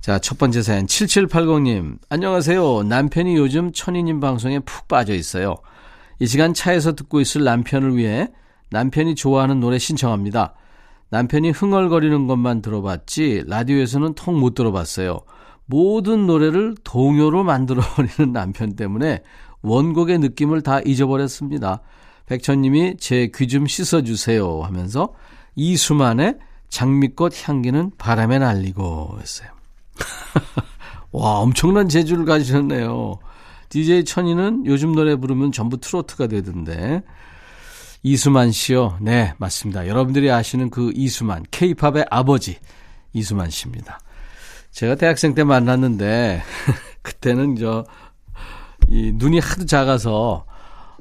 자, 0.00 0.18
첫 0.18 0.38
번째 0.38 0.62
사연 0.62 0.86
7780님. 0.86 1.98
안녕하세요. 2.08 2.84
남편이 2.84 3.36
요즘 3.36 3.72
천희님 3.72 4.20
방송에 4.20 4.58
푹 4.60 4.88
빠져 4.88 5.14
있어요. 5.14 5.56
이 6.18 6.26
시간 6.26 6.54
차에서 6.54 6.94
듣고 6.94 7.20
있을 7.20 7.44
남편을 7.44 7.96
위해 7.96 8.28
남편이 8.70 9.14
좋아하는 9.14 9.60
노래 9.60 9.78
신청합니다. 9.78 10.54
남편이 11.10 11.50
흥얼거리는 11.50 12.26
것만 12.26 12.62
들어봤지 12.62 13.44
라디오에서는 13.46 14.14
통 14.14 14.38
못 14.38 14.54
들어봤어요. 14.54 15.20
모든 15.66 16.26
노래를 16.26 16.74
동요로 16.84 17.44
만들어버리는 17.44 18.32
남편 18.32 18.74
때문에 18.76 19.22
원곡의 19.62 20.18
느낌을 20.18 20.62
다 20.62 20.80
잊어버렸습니다. 20.80 21.80
백천님이 22.26 22.96
제 22.98 23.28
귀 23.28 23.48
좀 23.48 23.66
씻어주세요 23.66 24.62
하면서 24.62 25.14
이수만의 25.56 26.36
장미꽃 26.68 27.48
향기는 27.48 27.92
바람에 27.96 28.38
날리고 28.38 29.16
했어요. 29.20 29.48
와, 31.12 31.38
엄청난 31.38 31.88
재주를 31.88 32.26
가지셨네요. 32.26 33.18
DJ 33.70 34.04
천이는 34.04 34.66
요즘 34.66 34.94
노래 34.94 35.16
부르면 35.16 35.52
전부 35.52 35.78
트로트가 35.78 36.26
되던데. 36.26 37.02
이수만 38.02 38.52
씨요. 38.52 38.98
네, 39.00 39.34
맞습니다. 39.38 39.86
여러분들이 39.86 40.30
아시는 40.30 40.70
그 40.70 40.92
이수만, 40.94 41.44
케이팝의 41.50 42.06
아버지 42.10 42.58
이수만 43.12 43.50
씨입니다. 43.50 44.00
제가 44.70 44.94
대학생 44.94 45.34
때 45.34 45.44
만났는데 45.44 46.42
그때는 47.02 47.56
저 47.56 47.84
이 48.88 49.12
눈이 49.14 49.38
하도 49.38 49.66
작아서 49.66 50.46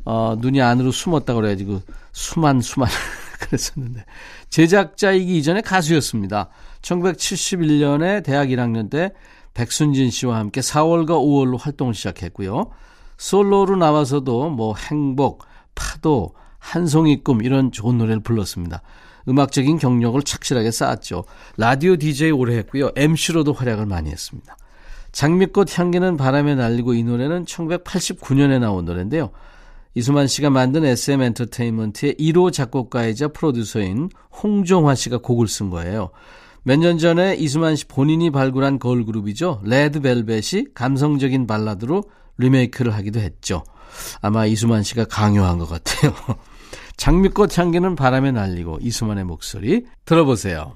어 0.03 0.35
눈이 0.39 0.61
안으로 0.61 0.91
숨었다 0.91 1.33
그래 1.33 1.49
가지고 1.49 1.81
수만 2.11 2.61
수만 2.61 2.89
그랬었는데 3.39 4.05
제작자이기 4.49 5.37
이전에 5.37 5.61
가수였습니다. 5.61 6.49
1971년에 6.81 8.23
대학 8.23 8.47
1학년 8.47 8.89
때 8.89 9.13
백순진 9.53 10.09
씨와 10.09 10.37
함께 10.37 10.61
4월과 10.61 11.09
5월로 11.09 11.59
활동을 11.59 11.93
시작했고요. 11.93 12.71
솔로로 13.17 13.75
나와서도 13.75 14.49
뭐 14.49 14.75
행복, 14.75 15.43
파도, 15.73 16.35
한송이 16.71 17.23
꿈 17.23 17.41
이런 17.41 17.71
좋은 17.71 17.97
노래를 17.97 18.21
불렀습니다. 18.21 18.81
음악적인 19.29 19.77
경력을 19.77 20.21
착실하게 20.21 20.71
쌓았죠. 20.71 21.23
라디오 21.57 21.95
DJ 21.95 22.31
오래 22.31 22.57
했고요. 22.57 22.91
MC로도 22.95 23.53
활약을 23.53 23.85
많이 23.85 24.09
했습니다. 24.09 24.57
장미꽃 25.11 25.77
향기는 25.79 26.17
바람에 26.17 26.55
날리고 26.55 26.93
이 26.93 27.03
노래는 27.03 27.45
1989년에 27.45 28.59
나온 28.59 28.85
노래인데요. 28.85 29.31
이수만 29.95 30.27
씨가 30.27 30.49
만든 30.49 30.85
SM 30.85 31.21
엔터테인먼트의 31.21 32.15
1호 32.19 32.51
작곡가이자 32.53 33.29
프로듀서인 33.29 34.09
홍종화 34.43 34.93
씨가 34.95 35.19
곡을 35.19 35.47
쓴 35.47 35.69
거예요. 35.69 36.11
몇 36.63 36.79
년 36.79 36.97
전에 36.97 37.35
이수만 37.35 37.77
씨 37.77 37.85
본인이 37.87 38.29
발굴한 38.29 38.79
걸그룹이죠. 38.79 39.61
레드벨벳이 39.63 40.73
감성적인 40.73 41.47
발라드로 41.47 42.03
리메이크를 42.37 42.93
하기도 42.93 43.21
했죠. 43.21 43.63
아마 44.21 44.45
이수만 44.45 44.83
씨가 44.83 45.05
강요한 45.05 45.57
것 45.57 45.67
같아요. 45.69 46.13
장미꽃 46.97 47.57
향기는 47.57 47.95
바람에 47.95 48.31
날리고 48.31 48.79
이수만의 48.81 49.23
목소리 49.23 49.85
들어보세요. 50.05 50.73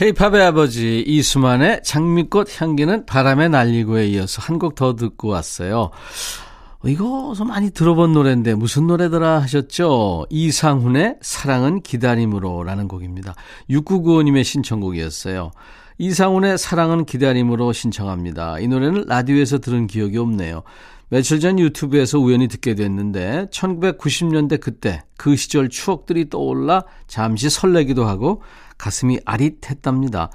케이팝의 0.00 0.42
아버지 0.42 1.04
이수만의 1.06 1.82
장미꽃 1.84 2.58
향기는 2.58 3.04
바람에 3.04 3.48
날리고에 3.48 4.06
이어서 4.06 4.40
한 4.40 4.58
곡 4.58 4.74
더 4.74 4.96
듣고 4.96 5.28
왔어요. 5.28 5.90
어, 6.78 6.88
이거 6.88 7.34
좀 7.36 7.48
많이 7.48 7.70
들어본 7.70 8.14
노래인데 8.14 8.54
무슨 8.54 8.86
노래더라 8.86 9.42
하셨죠? 9.42 10.24
이상훈의 10.30 11.16
사랑은 11.20 11.82
기다림으로 11.82 12.62
라는 12.62 12.88
곡입니다. 12.88 13.34
6995님의 13.68 14.42
신청곡이었어요. 14.42 15.50
이상훈의 15.98 16.56
사랑은 16.56 17.04
기다림으로 17.04 17.74
신청합니다. 17.74 18.58
이 18.60 18.68
노래는 18.68 19.04
라디오에서 19.06 19.58
들은 19.58 19.86
기억이 19.86 20.16
없네요. 20.16 20.62
며칠 21.10 21.40
전 21.40 21.58
유튜브에서 21.58 22.18
우연히 22.18 22.48
듣게 22.48 22.74
됐는데 22.74 23.48
1990년대 23.52 24.60
그때 24.60 25.02
그 25.18 25.36
시절 25.36 25.68
추억들이 25.68 26.30
떠올라 26.30 26.84
잠시 27.06 27.50
설레기도 27.50 28.06
하고 28.06 28.40
가슴이 28.80 29.20
아릿했답니다. 29.24 30.30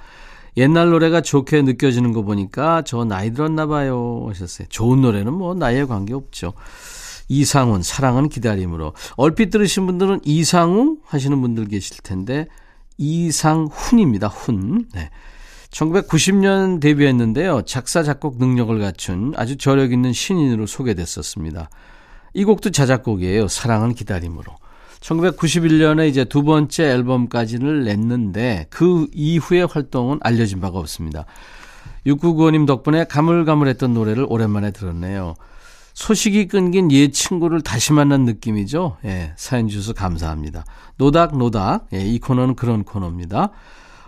옛날 0.56 0.88
노래가 0.90 1.20
좋게 1.20 1.62
느껴지는 1.62 2.12
거 2.12 2.22
보니까 2.22 2.82
저 2.82 3.04
나이 3.04 3.32
들었나 3.32 3.66
봐요 3.66 4.24
하셨어요. 4.28 4.68
좋은 4.68 5.02
노래는 5.02 5.32
뭐 5.32 5.54
나이에 5.54 5.84
관계없죠. 5.84 6.54
이상훈, 7.28 7.82
사랑은 7.82 8.28
기다림으로. 8.28 8.94
얼핏 9.16 9.50
들으신 9.50 9.84
분들은 9.86 10.20
이상우 10.24 10.98
하시는 11.04 11.40
분들 11.42 11.66
계실 11.66 11.98
텐데, 12.02 12.46
이상훈입니다. 12.98 14.28
훈. 14.28 14.86
네. 14.94 15.10
1990년 15.70 16.80
데뷔했는데요. 16.80 17.62
작사, 17.62 18.04
작곡 18.04 18.38
능력을 18.38 18.78
갖춘 18.78 19.34
아주 19.36 19.56
저력 19.56 19.92
있는 19.92 20.12
신인으로 20.12 20.66
소개됐었습니다. 20.66 21.68
이 22.32 22.44
곡도 22.44 22.70
자작곡이에요. 22.70 23.48
사랑은 23.48 23.94
기다림으로. 23.94 24.54
1991년에 25.06 26.08
이제 26.08 26.24
두 26.24 26.42
번째 26.42 26.84
앨범까지를 26.84 27.84
냈는데 27.84 28.66
그 28.70 29.06
이후의 29.12 29.66
활동은 29.66 30.18
알려진 30.22 30.60
바가 30.60 30.78
없습니다. 30.78 31.26
6995님 32.06 32.66
덕분에 32.66 33.04
가물가물했던 33.04 33.94
노래를 33.94 34.26
오랜만에 34.28 34.72
들었네요. 34.72 35.34
소식이 35.94 36.48
끊긴 36.48 36.90
옛 36.92 37.10
친구를 37.12 37.62
다시 37.62 37.92
만난 37.92 38.24
느낌이죠. 38.24 38.98
예, 39.04 39.32
사연 39.36 39.68
주셔서 39.68 39.92
감사합니다. 39.94 40.64
노닥노닥. 40.96 41.86
예, 41.94 42.00
이 42.00 42.18
코너는 42.18 42.54
그런 42.54 42.84
코너입니다. 42.84 43.50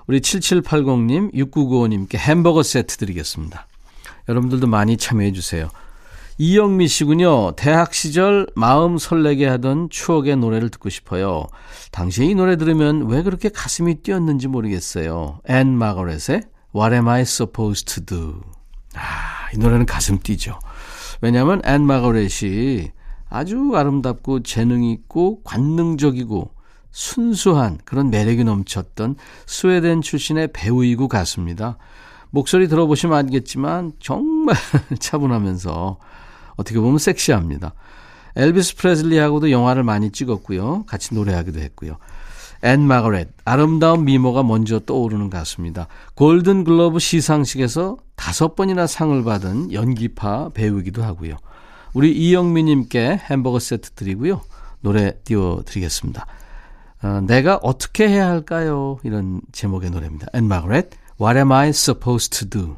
우리 0.06 0.20
7780님, 0.20 1.32
6995님께 1.34 2.16
햄버거 2.16 2.62
세트 2.62 2.96
드리겠습니다. 2.98 3.66
여러분들도 4.28 4.66
많이 4.66 4.96
참여해 4.96 5.32
주세요. 5.32 5.70
이영미 6.40 6.86
씨군요. 6.86 7.56
대학 7.56 7.92
시절 7.92 8.46
마음 8.54 8.96
설레게 8.96 9.44
하던 9.48 9.90
추억의 9.90 10.36
노래를 10.36 10.68
듣고 10.70 10.88
싶어요. 10.88 11.48
당시에 11.90 12.26
이 12.26 12.34
노래 12.36 12.54
들으면 12.54 13.08
왜 13.08 13.24
그렇게 13.24 13.48
가슴이 13.48 13.96
뛰었는지 14.02 14.46
모르겠어요. 14.46 15.40
앤 15.48 15.76
마거렛의 15.76 16.42
What 16.76 16.94
am 16.94 17.08
I 17.08 17.22
supposed 17.22 17.92
to 17.92 18.04
do? 18.04 18.40
아, 18.94 19.50
이 19.52 19.58
노래는 19.58 19.84
가슴 19.84 20.20
뛰죠. 20.20 20.60
왜냐하면 21.20 21.60
앤 21.64 21.84
마거렛이 21.84 22.92
아주 23.28 23.72
아름답고 23.74 24.44
재능 24.44 24.84
있고 24.84 25.42
관능적이고 25.42 26.52
순수한 26.92 27.78
그런 27.84 28.10
매력이 28.10 28.44
넘쳤던 28.44 29.16
스웨덴 29.46 30.02
출신의 30.02 30.52
배우이고 30.52 31.08
가수입니다. 31.08 31.78
목소리 32.30 32.68
들어보시면 32.68 33.16
알겠지만 33.16 33.94
정말 33.98 34.54
차분하면서 35.00 35.98
어떻게 36.58 36.78
보면 36.78 36.98
섹시합니다. 36.98 37.72
엘비스 38.36 38.76
프레슬리하고도 38.76 39.50
영화를 39.50 39.82
많이 39.82 40.12
찍었고요. 40.12 40.84
같이 40.86 41.14
노래하기도 41.14 41.60
했고요. 41.60 41.96
앤 42.62 42.82
마거렛, 42.82 43.28
아름다운 43.44 44.04
미모가 44.04 44.42
먼저 44.42 44.80
떠오르는 44.80 45.30
가수입니다. 45.30 45.86
골든 46.14 46.64
글러브 46.64 46.98
시상식에서 46.98 47.96
다섯 48.16 48.56
번이나 48.56 48.86
상을 48.86 49.22
받은 49.24 49.72
연기파 49.72 50.50
배우이기도 50.54 51.02
하고요. 51.02 51.36
우리 51.94 52.12
이영미님께 52.12 53.20
햄버거 53.30 53.58
세트 53.58 53.92
드리고요. 53.92 54.42
노래 54.80 55.14
띄워드리겠습니다. 55.24 56.26
어, 57.02 57.20
내가 57.26 57.56
어떻게 57.62 58.08
해야 58.08 58.28
할까요? 58.28 58.98
이런 59.04 59.40
제목의 59.52 59.90
노래입니다. 59.90 60.26
앤 60.34 60.44
마거렛, 60.44 60.90
What 61.20 61.38
am 61.38 61.52
I 61.52 61.70
supposed 61.70 62.38
to 62.38 62.48
do? 62.48 62.76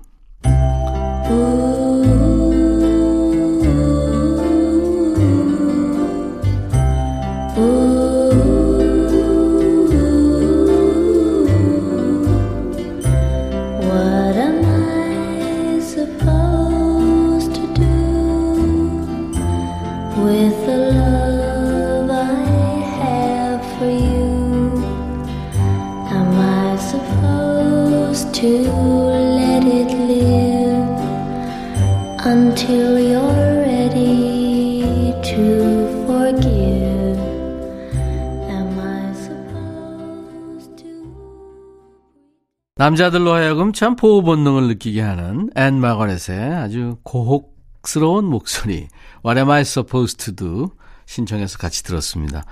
남자들로 42.90 43.33
하여금 43.33 43.72
참 43.72 43.94
보호 43.94 44.22
본능을 44.22 44.66
느끼게 44.66 45.00
하는 45.00 45.48
앤 45.55 45.81
마거렛의 45.81 46.55
아주 46.57 46.96
고혹스러운 47.05 48.24
목소리 48.24 48.88
What 49.24 49.38
am 49.38 49.48
I 49.48 49.61
supposed 49.61 50.16
to 50.24 50.35
do? 50.35 50.70
신청해서 51.07 51.59
같이 51.59 51.85
들었습니다. 51.85 52.42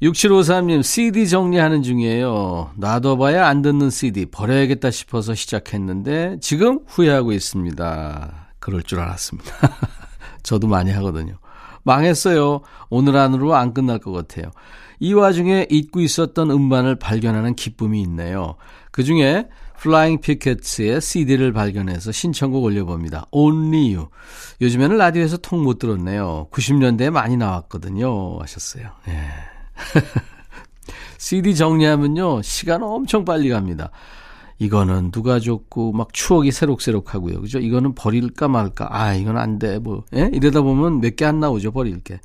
6753님 0.00 0.84
CD 0.84 1.28
정리하는 1.28 1.82
중이에요. 1.82 2.70
놔둬봐야 2.76 3.48
안 3.48 3.62
듣는 3.62 3.90
CD 3.90 4.26
버려야겠다 4.26 4.92
싶어서 4.92 5.34
시작했는데 5.34 6.38
지금 6.40 6.78
후회하고 6.86 7.32
있습니다. 7.32 8.50
그럴 8.60 8.84
줄 8.84 9.00
알았습니다. 9.00 9.50
저도 10.44 10.68
많이 10.68 10.92
하거든요. 10.92 11.34
망했어요. 11.82 12.60
오늘 12.90 13.16
안으로 13.16 13.56
안 13.56 13.74
끝날 13.74 13.98
것 13.98 14.12
같아요. 14.12 14.52
이 15.00 15.12
와중에 15.14 15.66
잊고 15.70 16.00
있었던 16.00 16.50
음반을 16.50 16.96
발견하는 16.96 17.54
기쁨이 17.54 18.00
있네요. 18.02 18.56
그 18.90 19.04
중에 19.04 19.48
Flying 19.78 20.20
Pickets의 20.20 21.00
CD를 21.00 21.52
발견해서 21.52 22.10
신청곡 22.10 22.64
올려봅니다. 22.64 23.26
Only 23.30 23.94
You. 23.94 24.08
요즘에는 24.60 24.96
라디오에서 24.96 25.36
통 25.36 25.62
못 25.62 25.78
들었네요. 25.78 26.48
90년대에 26.50 27.10
많이 27.10 27.36
나왔거든요. 27.36 28.38
하셨어요. 28.40 28.90
예. 29.08 29.28
CD 31.18 31.54
정리하면요. 31.54 32.42
시간 32.42 32.82
엄청 32.82 33.24
빨리 33.24 33.48
갑니다. 33.50 33.90
이거는 34.58 35.12
누가 35.12 35.38
줬고 35.38 35.92
막 35.92 36.12
추억이 36.12 36.50
새록새록 36.50 37.14
하고요. 37.14 37.40
그죠? 37.40 37.60
이거는 37.60 37.94
버릴까 37.94 38.48
말까. 38.48 38.88
아, 38.90 39.14
이건 39.14 39.36
안 39.38 39.58
돼. 39.60 39.78
뭐. 39.78 40.02
예? 40.16 40.28
이러다 40.32 40.62
보면 40.62 41.00
몇 41.00 41.14
개 41.16 41.24
안 41.24 41.38
나오죠. 41.38 41.70
버릴 41.70 42.00
게. 42.00 42.18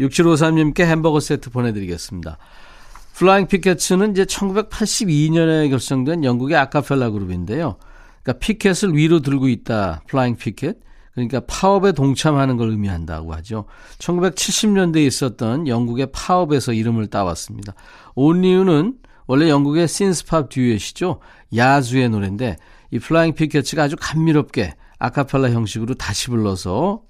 6753님께 0.00 0.80
햄버거 0.84 1.20
세트 1.20 1.50
보내드리겠습니다. 1.50 2.38
Flying 3.14 3.46
Pickets는 3.46 4.12
이제 4.12 4.24
1982년에 4.24 5.70
결성된 5.70 6.24
영국의 6.24 6.56
아카펠라 6.56 7.10
그룹인데요. 7.10 7.76
그러니까 8.22 8.44
피켓을 8.44 8.94
위로 8.94 9.20
들고 9.20 9.48
있다. 9.48 10.02
Flying 10.08 10.36
picket. 10.36 10.78
그러니까 11.14 11.40
파업에 11.46 11.92
동참하는 11.92 12.56
걸 12.56 12.70
의미한다고 12.70 13.34
하죠. 13.34 13.66
1970년대에 13.98 15.06
있었던 15.06 15.68
영국의 15.68 16.08
파업에서 16.12 16.72
이름을 16.72 17.08
따왔습니다. 17.08 17.74
Only 18.14 18.43
You는 18.43 18.94
원래 19.26 19.48
영국의 19.50 19.88
신스팝 19.88 20.48
듀엣이죠. 20.48 21.20
Yazoo의 21.54 22.08
노래인데 22.08 22.56
이 22.90 22.98
Flying 22.98 23.34
Pickets가 23.34 23.84
아주 23.84 23.96
감미롭게 24.00 24.74
아카펠라 24.98 25.50
형식으로 25.50 25.94
다시 25.94 26.28
불러서 26.28 27.02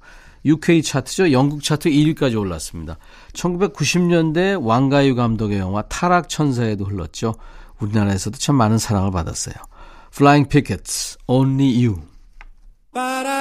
UK 0.45 0.83
차트죠. 0.83 1.33
영국 1.33 1.63
차트 1.63 1.91
1위까지 1.91 2.39
올랐습니다. 2.39 2.99
1990년대 3.33 4.63
왕가유 4.63 5.15
감독의 5.15 5.59
영화 5.59 5.83
타락 5.83 6.29
천사에도 6.29 6.85
흘렀죠. 6.85 7.35
우리나라에서도 7.81 8.39
참 8.39 8.57
많은 8.57 8.79
사랑을 8.79 9.11
받았어요. 9.11 9.55
Flying 10.13 10.49
Pickets, 10.49 11.17
Only 11.27 11.87
You. 11.87 12.03
Looking 12.95 13.33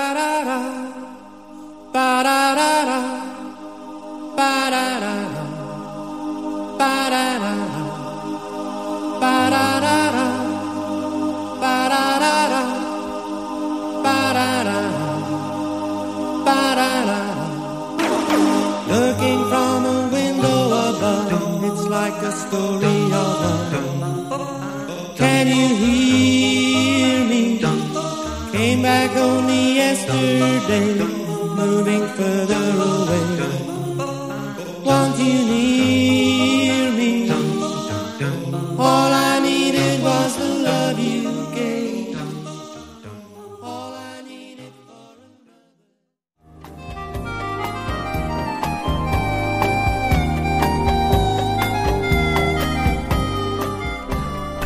story 22.32 22.86
of 22.86 23.12
love. 23.12 23.74
Can 25.16 25.48
you 25.48 25.76
hear 25.76 27.26
me? 27.26 27.60
Came 28.52 28.82
back 28.82 29.16
only 29.16 29.76
yesterday, 29.76 30.96
moving 31.56 32.08
further 32.16 32.80
away. 32.80 33.61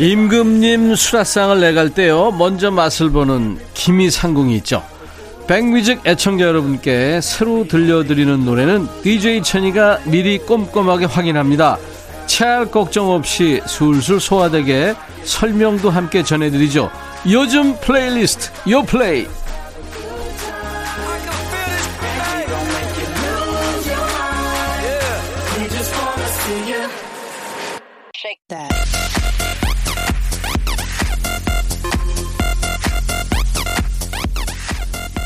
임금님 0.00 0.94
수라상을 0.94 1.60
내갈 1.60 1.90
때요 1.90 2.30
먼저 2.30 2.70
맛을 2.70 3.10
보는 3.10 3.58
기미상궁이 3.74 4.54
있죠. 4.58 4.84
백뮤직 5.48 6.02
애청자 6.06 6.44
여러분께 6.44 7.20
새로 7.20 7.66
들려드리는 7.66 8.44
노래는 8.44 8.86
DJ 9.02 9.42
천이가 9.42 10.00
미리 10.04 10.38
꼼꼼하게 10.38 11.06
확인합니다. 11.06 11.78
체할 12.26 12.70
걱정 12.70 13.10
없이 13.10 13.60
술술 13.66 14.20
소화되게 14.20 14.94
설명도 15.24 15.90
함께 15.90 16.22
전해드리죠. 16.22 16.90
요즘 17.28 17.74
플레이리스트 17.80 18.50
요플레이 18.70 19.26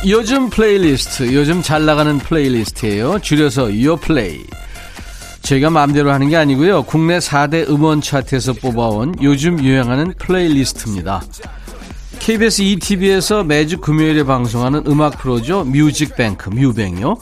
요즘 0.09 0.51
플레이리스트, 0.51 1.33
요즘 1.33 1.62
잘 1.62 1.85
나가는 1.85 2.19
playlist예요. 2.19 3.21
줄여서 3.21 3.83
요플레이. 3.83 4.45
제가 5.43 5.71
마음대로 5.71 6.12
하는 6.12 6.29
게 6.29 6.37
아니고요. 6.37 6.83
국내 6.83 7.19
4대 7.19 7.69
음원 7.69 8.01
차트에서 8.01 8.55
뽑아온 8.55 9.15
요즘 9.23 9.62
유행하는 9.62 10.12
playlist입니다. 10.19 11.23
KBS 12.19 12.62
2TV에서 12.62 13.45
매주 13.45 13.79
금요일에 13.79 14.25
방송하는 14.25 14.85
음악 14.88 15.19
프로죠. 15.19 15.65
뮤직뱅크, 15.65 16.51
뮤뱅이요. 16.51 17.17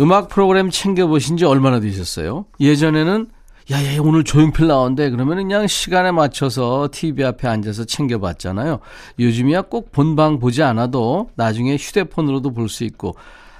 음악 0.00 0.28
프로그램 0.28 0.70
챙겨보신 0.70 1.36
지 1.36 1.44
얼마나 1.44 1.78
되셨어요? 1.78 2.46
예전에는 2.58 3.28
야 3.70 3.84
야 3.84 4.00
오늘 4.00 4.24
조용필 4.24 4.66
나온대 4.66 5.10
그러면 5.10 5.36
그냥 5.36 5.66
시간에 5.68 6.10
맞춰서 6.10 6.88
TV 6.90 7.24
앞에 7.24 7.46
앉아서 7.46 7.84
챙겨봤잖아요. 7.84 8.80
요즘이야 9.18 9.62
꼭 9.62 9.92
본방 9.92 10.40
보지 10.40 10.62
않아도 10.62 11.30
나중에 11.36 11.76
휴대폰으로도 11.76 12.52
볼 12.52 12.68
수 12.68 12.82
있고 12.84 13.14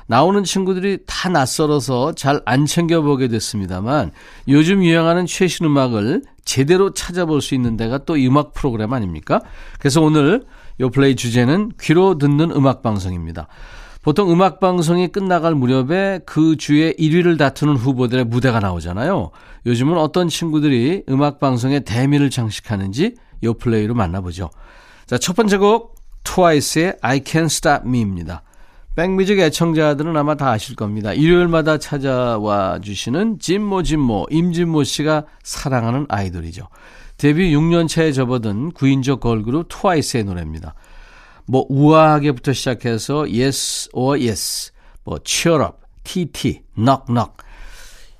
나오는 0.08 0.42
친구들이 0.42 0.98
다 1.06 1.28
낯설어서 1.28 2.12
잘 2.14 2.42
안 2.44 2.66
챙겨보게 2.66 3.28
됐습니다만 3.28 4.10
요즘 4.48 4.82
유행하는 4.84 5.26
최신 5.26 5.66
음악을 5.66 6.22
제대로 6.44 6.92
찾아볼 6.92 7.40
수 7.40 7.54
있는 7.54 7.76
데가 7.76 7.98
또 7.98 8.14
음악 8.14 8.52
프로그램 8.52 8.92
아닙니까? 8.92 9.40
그래서 9.78 10.00
오늘 10.00 10.44
요 10.80 10.90
플레이 10.90 11.14
주제는 11.14 11.72
귀로 11.80 12.18
듣는 12.18 12.50
음악 12.50 12.82
방송입니다. 12.82 13.46
보통 14.02 14.32
음악 14.32 14.60
방송이 14.60 15.08
끝나갈 15.08 15.54
무렵에 15.54 16.20
그 16.24 16.56
주에 16.56 16.92
1위를 16.94 17.38
다투는 17.38 17.76
후보들의 17.76 18.24
무대가 18.24 18.58
나오잖아요. 18.58 19.30
요즘은 19.66 19.98
어떤 19.98 20.28
친구들이 20.28 21.04
음악 21.10 21.38
방송에 21.38 21.80
대미를 21.80 22.30
장식하는지 22.30 23.16
요 23.42 23.54
플레이로 23.54 23.94
만나보죠. 23.94 24.50
자, 25.06 25.18
첫 25.18 25.36
번째 25.36 25.58
곡 25.58 25.96
트와이스의 26.24 26.96
I 27.02 27.20
Can't 27.20 27.46
Stop 27.46 27.82
Me입니다. 27.86 28.42
백뮤직 28.96 29.38
애청자들은 29.38 30.16
아마 30.16 30.34
다 30.34 30.50
아실 30.50 30.76
겁니다. 30.76 31.12
일요일마다 31.12 31.78
찾아와 31.78 32.80
주시는 32.80 33.38
진모 33.38 33.82
진모 33.82 34.26
임진모 34.30 34.84
씨가 34.84 35.26
사랑하는 35.42 36.06
아이돌이죠. 36.08 36.68
데뷔 37.16 37.54
6년 37.54 37.86
차에 37.86 38.12
접어든 38.12 38.72
9인조 38.72 39.20
걸그룹 39.20 39.66
트와이스의 39.68 40.24
노래입니다. 40.24 40.74
뭐 41.50 41.66
우아하게부터 41.68 42.52
시작해서 42.52 43.22
yes 43.22 43.90
or 43.92 44.24
yes, 44.24 44.70
뭐 45.02 45.18
cheer 45.24 45.60
up, 45.64 45.78
tt, 46.04 46.62
knock 46.76 47.06
knock. 47.08 47.32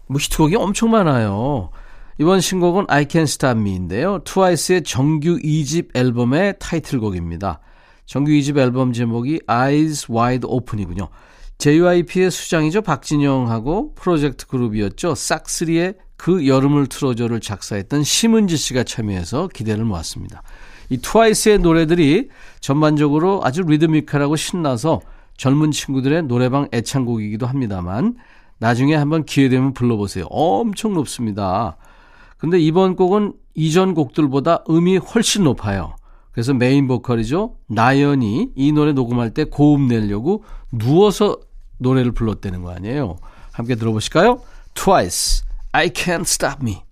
뭐 0.09 0.19
히트곡이 0.21 0.57
엄청 0.57 0.91
많아요. 0.91 1.71
이번 2.19 2.41
신곡은 2.41 2.87
I 2.89 3.05
Can't 3.05 3.23
Stop 3.23 3.61
Me인데요. 3.61 4.19
트와이스의 4.25 4.83
정규 4.83 5.39
2집 5.39 5.97
앨범의 5.97 6.57
타이틀곡입니다. 6.59 7.61
정규 8.05 8.33
2집 8.33 8.59
앨범 8.59 8.93
제목이 8.93 9.43
Eyes 9.47 10.11
Wide 10.11 10.49
Open이군요. 10.51 11.09
JYP의 11.59 12.33
수장이죠. 12.33 12.83
박진영하고 12.83 13.95
프로젝트 13.95 14.49
그룹이었죠. 14.49 15.15
싹스리의 15.15 15.95
그 16.17 16.49
여름을 16.49 16.89
틀어줘를 16.89 17.39
작사했던 17.39 18.03
심은지 18.03 18.57
씨가 18.57 18.83
참여해서 18.83 19.49
기대를 19.55 19.85
모았습니다. 19.85 20.43
이 20.91 20.99
트와이스의 20.99 21.61
노래들이 21.61 22.29
전반적으로 22.61 23.41
아주 23.43 23.63
리드미컬하고 23.63 24.37
신나서 24.37 25.01
젊은 25.37 25.71
친구들의 25.71 26.25
노래방 26.25 26.69
애창곡이기도 26.73 27.47
합니다만 27.47 28.17
나중에 28.59 28.95
한번 28.95 29.25
기회 29.25 29.49
되면 29.49 29.73
불러보세요. 29.73 30.27
엄청 30.29 30.93
높습니다. 30.93 31.77
근데 32.37 32.59
이번 32.59 32.97
곡은 32.97 33.33
이전 33.55 33.95
곡들보다 33.95 34.65
음이 34.69 34.99
훨씬 34.99 35.45
높아요. 35.45 35.97
그래서 36.33 36.55
메인 36.55 36.87
보컬이죠. 36.87 37.57
나연이 37.67 38.51
이 38.55 38.73
노래 38.73 38.93
녹음할 38.93 39.33
때 39.33 39.45
고음 39.45 39.89
내려고 39.89 40.45
누워서 40.71 41.39
노래를 41.79 42.13
불렀다는 42.13 42.63
거 42.63 42.73
아니에요. 42.73 43.17
함께 43.53 43.75
들어보실까요? 43.75 44.41
Twice, 44.75 45.45
I 45.73 45.89
Can't 45.91 46.23
Stop 46.23 46.59
Me. 46.61 46.83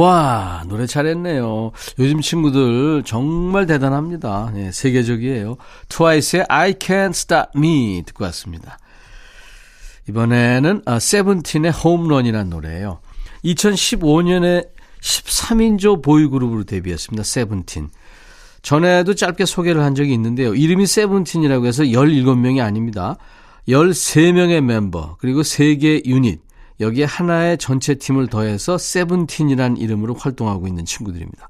와, 0.00 0.64
노래 0.66 0.86
잘했네요. 0.86 1.72
요즘 1.98 2.22
친구들 2.22 3.02
정말 3.04 3.66
대단합니다. 3.66 4.50
네, 4.54 4.72
세계적이에요. 4.72 5.58
트와이스의 5.90 6.46
I 6.48 6.72
Can't 6.74 7.10
Stop 7.10 7.50
Me 7.54 8.02
듣고 8.06 8.24
왔습니다. 8.24 8.78
이번에는 10.08 10.82
아, 10.86 10.98
세븐틴의 10.98 11.72
홈런이라는 11.72 12.48
노래예요. 12.48 13.00
2015년에 13.44 14.68
13인조 15.02 16.02
보이그룹으로 16.02 16.64
데뷔했습니다. 16.64 17.22
세븐틴. 17.22 17.90
전에도 18.62 19.14
짧게 19.14 19.44
소개를 19.44 19.82
한 19.82 19.94
적이 19.94 20.14
있는데요. 20.14 20.54
이름이 20.54 20.86
세븐틴이라고 20.86 21.66
해서 21.66 21.82
17명이 21.82 22.64
아닙니다. 22.64 23.16
13명의 23.68 24.62
멤버, 24.62 25.16
그리고 25.18 25.42
3개의 25.42 26.06
유닛, 26.06 26.40
여기에 26.80 27.04
하나의 27.04 27.58
전체 27.58 27.94
팀을 27.94 28.28
더해서 28.28 28.78
세븐틴이라는 28.78 29.76
이름으로 29.76 30.14
활동하고 30.14 30.66
있는 30.66 30.84
친구들입니다. 30.84 31.48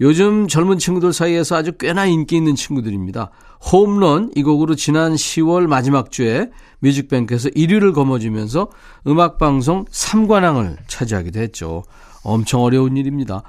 요즘 0.00 0.48
젊은 0.48 0.78
친구들 0.78 1.12
사이에서 1.12 1.56
아주 1.56 1.72
꽤나 1.72 2.06
인기 2.06 2.36
있는 2.36 2.54
친구들입니다. 2.54 3.30
홈런 3.70 4.32
이 4.34 4.42
곡으로 4.42 4.74
지난 4.74 5.14
10월 5.14 5.66
마지막 5.66 6.10
주에 6.10 6.50
뮤직뱅크에서 6.80 7.50
1위를 7.50 7.94
거머쥐면서 7.94 8.68
음악방송 9.06 9.84
3관왕을 9.84 10.78
차지하기도 10.88 11.38
했죠. 11.38 11.84
엄청 12.24 12.62
어려운 12.62 12.96
일입니다. 12.96 13.42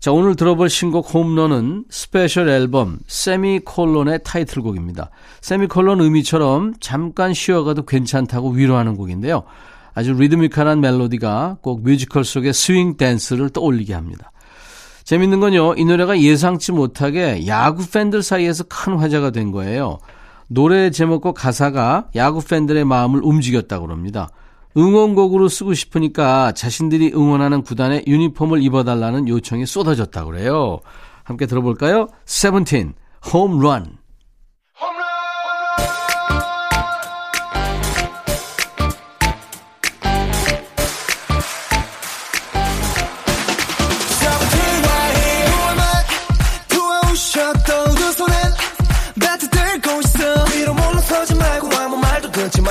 자, 0.00 0.12
오늘 0.12 0.36
들어볼 0.36 0.68
신곡 0.68 1.14
홈런은 1.14 1.84
special 1.88 2.50
앨범 2.50 2.98
세미콜론의 3.06 4.20
타이틀곡입니다. 4.22 5.08
세미콜론 5.40 6.02
의미처럼 6.02 6.74
잠깐 6.80 7.32
쉬어가도 7.32 7.86
괜찮다고 7.86 8.50
위로하는 8.50 8.96
곡인데요. 8.96 9.44
아주 9.94 10.12
리드미컬한 10.12 10.80
멜로디가 10.80 11.58
꼭 11.62 11.82
뮤지컬 11.82 12.24
속의 12.24 12.52
스윙 12.52 12.96
댄스를 12.96 13.50
떠올리게 13.50 13.94
합니다. 13.94 14.32
재밌는 15.04 15.40
건요, 15.40 15.74
이 15.76 15.84
노래가 15.84 16.20
예상치 16.20 16.72
못하게 16.72 17.46
야구 17.46 17.88
팬들 17.88 18.22
사이에서 18.22 18.64
큰 18.64 18.96
화제가 18.96 19.30
된 19.30 19.52
거예요. 19.52 19.98
노래 20.48 20.90
제목과 20.90 21.32
가사가 21.32 22.08
야구 22.16 22.42
팬들의 22.44 22.84
마음을 22.84 23.20
움직였다고 23.22 23.88
합니다. 23.88 24.28
응원곡으로 24.76 25.48
쓰고 25.48 25.74
싶으니까 25.74 26.52
자신들이 26.52 27.12
응원하는 27.14 27.62
구단의 27.62 28.04
유니폼을 28.06 28.62
입어달라는 28.62 29.28
요청이 29.28 29.66
쏟아졌다고 29.66 30.32
그래요. 30.32 30.80
함께 31.22 31.46
들어볼까요? 31.46 32.08
세븐틴, 32.24 32.94
홈런. 33.32 33.98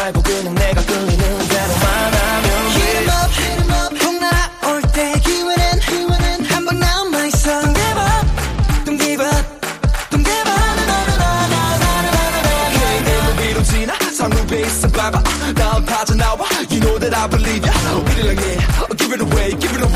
말고 0.04 0.22
그냥 0.22 0.54
내가 0.56 0.86
끌리는 0.86 1.18
대로만 1.48 2.14
하면 2.14 2.52
Hit 2.76 2.98
'em 2.98 3.08
up, 3.08 3.32
hit 3.40 3.56
'em 3.62 3.72
up 3.72 3.98
꼭 4.00 4.20
날아올 4.20 4.82
때 4.92 5.14
기회는 5.24 5.80
기회는 5.80 6.46
한번 6.46 6.78
남아 6.78 7.26
있어 7.28 7.62
Don't 7.62 7.74
give 7.74 8.02
up, 8.02 8.28
don't 8.84 9.00
give 9.00 9.24
up 9.24 9.46
Don't 10.12 10.26
give 10.26 10.50
up 10.52 10.76
나나나나나나나나나 10.84 12.50
Hey 12.76 13.00
내 13.06 13.48
위로 13.48 13.64
지나 13.64 13.94
상륙에 14.12 14.62
있어 14.68 14.90
봐봐 14.90 15.24
나 15.56 15.80
빠져나와 15.86 16.50
You 16.70 16.82
know 16.82 17.00
that 17.00 17.16
I 17.16 17.30
believe 17.30 17.64
ya 17.66 17.72
like 18.28 18.44
it 18.44 18.60
Give 18.98 19.14
it 19.14 19.22
away, 19.22 19.56
give 19.56 19.72
it 19.72 19.84
away 19.84 19.93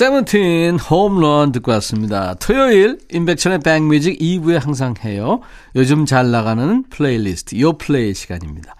세븐틴 0.00 0.78
홈런 0.78 1.52
듣고 1.52 1.72
왔습니다. 1.72 2.32
토요일 2.40 3.00
임백천의 3.12 3.58
백뮤직 3.58 4.18
2부에 4.18 4.58
항상 4.58 4.94
해요. 5.04 5.40
요즘 5.76 6.06
잘 6.06 6.30
나가는 6.30 6.84
플레이리스트 6.88 7.60
요 7.60 7.74
플레이 7.74 8.14
시간입니다. 8.14 8.76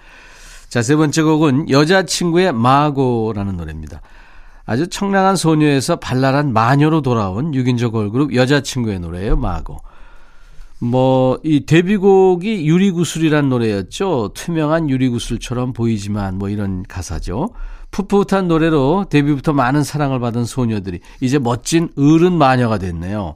자, 0.71 0.81
세 0.81 0.97
번째 0.97 1.21
곡은 1.21 1.69
여자친구의 1.69 2.55
마고라는 2.55 3.59
노래입니다. 3.59 4.01
아주 4.65 4.89
청량한 4.89 5.37
소녀에서 5.37 5.97
발랄한 5.97 6.55
마녀로 6.55 7.03
돌아온 7.03 7.53
6인조 7.53 7.93
걸그룹 7.93 8.35
여자친구의 8.35 9.01
노래예요. 9.01 9.37
마고. 9.37 9.77
뭐, 10.79 11.39
이 11.45 11.67
데뷔곡이 11.67 12.67
유리구슬이란 12.67 13.51
노래였죠. 13.51 14.31
투명한 14.33 14.89
유리구슬처럼 14.89 15.75
보이지만 15.75 16.39
뭐 16.39 16.49
이런 16.49 16.83
가사죠. 16.85 17.51
풋풋한 17.91 18.49
노래로 18.49 19.07
데뷔부터 19.11 19.53
많은 19.53 19.83
사랑을 19.83 20.21
받은 20.21 20.45
소녀들이 20.45 21.01
이제 21.21 21.39
멋진 21.39 21.91
어른 21.97 22.33
마녀가 22.33 22.79
됐네요. 22.79 23.35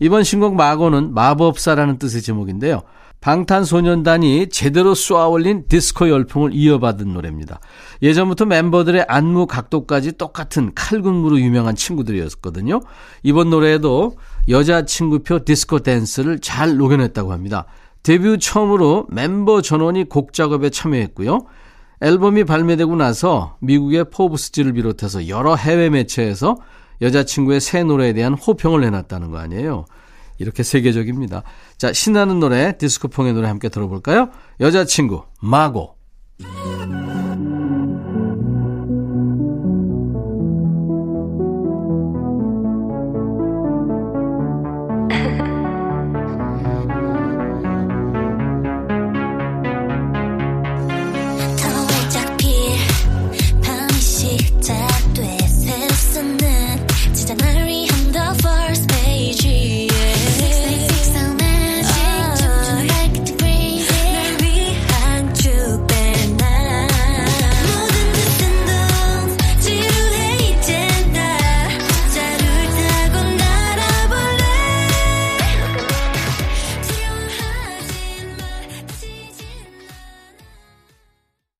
이번 0.00 0.24
신곡 0.24 0.54
마고는 0.56 1.14
마법사라는 1.14 1.98
뜻의 1.98 2.22
제목인데요. 2.22 2.82
방탄소년단이 3.20 4.50
제대로 4.50 4.94
쏘아올린 4.94 5.64
디스코 5.66 6.10
열풍을 6.10 6.50
이어받은 6.52 7.14
노래입니다. 7.14 7.58
예전부터 8.02 8.44
멤버들의 8.44 9.06
안무 9.08 9.46
각도까지 9.46 10.18
똑같은 10.18 10.72
칼군무로 10.74 11.40
유명한 11.40 11.74
친구들이었거든요. 11.74 12.80
이번 13.22 13.48
노래에도 13.48 14.18
여자친구표 14.50 15.46
디스코 15.46 15.78
댄스를 15.78 16.40
잘 16.40 16.76
녹여냈다고 16.76 17.32
합니다. 17.32 17.64
데뷔 18.02 18.38
처음으로 18.38 19.06
멤버 19.08 19.62
전원이 19.62 20.10
곡 20.10 20.34
작업에 20.34 20.68
참여했고요. 20.68 21.46
앨범이 22.04 22.44
발매되고 22.44 22.96
나서 22.96 23.56
미국의 23.60 24.10
포브스지를 24.10 24.74
비롯해서 24.74 25.26
여러 25.28 25.54
해외 25.56 25.88
매체에서 25.88 26.56
여자친구의 27.00 27.60
새 27.60 27.82
노래에 27.82 28.12
대한 28.12 28.34
호평을 28.34 28.82
내놨다는 28.82 29.30
거 29.30 29.38
아니에요. 29.38 29.86
이렇게 30.38 30.62
세계적입니다. 30.62 31.44
자, 31.78 31.94
신나는 31.94 32.40
노래, 32.40 32.76
디스코풍의 32.76 33.32
노래 33.32 33.48
함께 33.48 33.70
들어볼까요? 33.70 34.28
여자친구, 34.60 35.22
마고. 35.40 35.96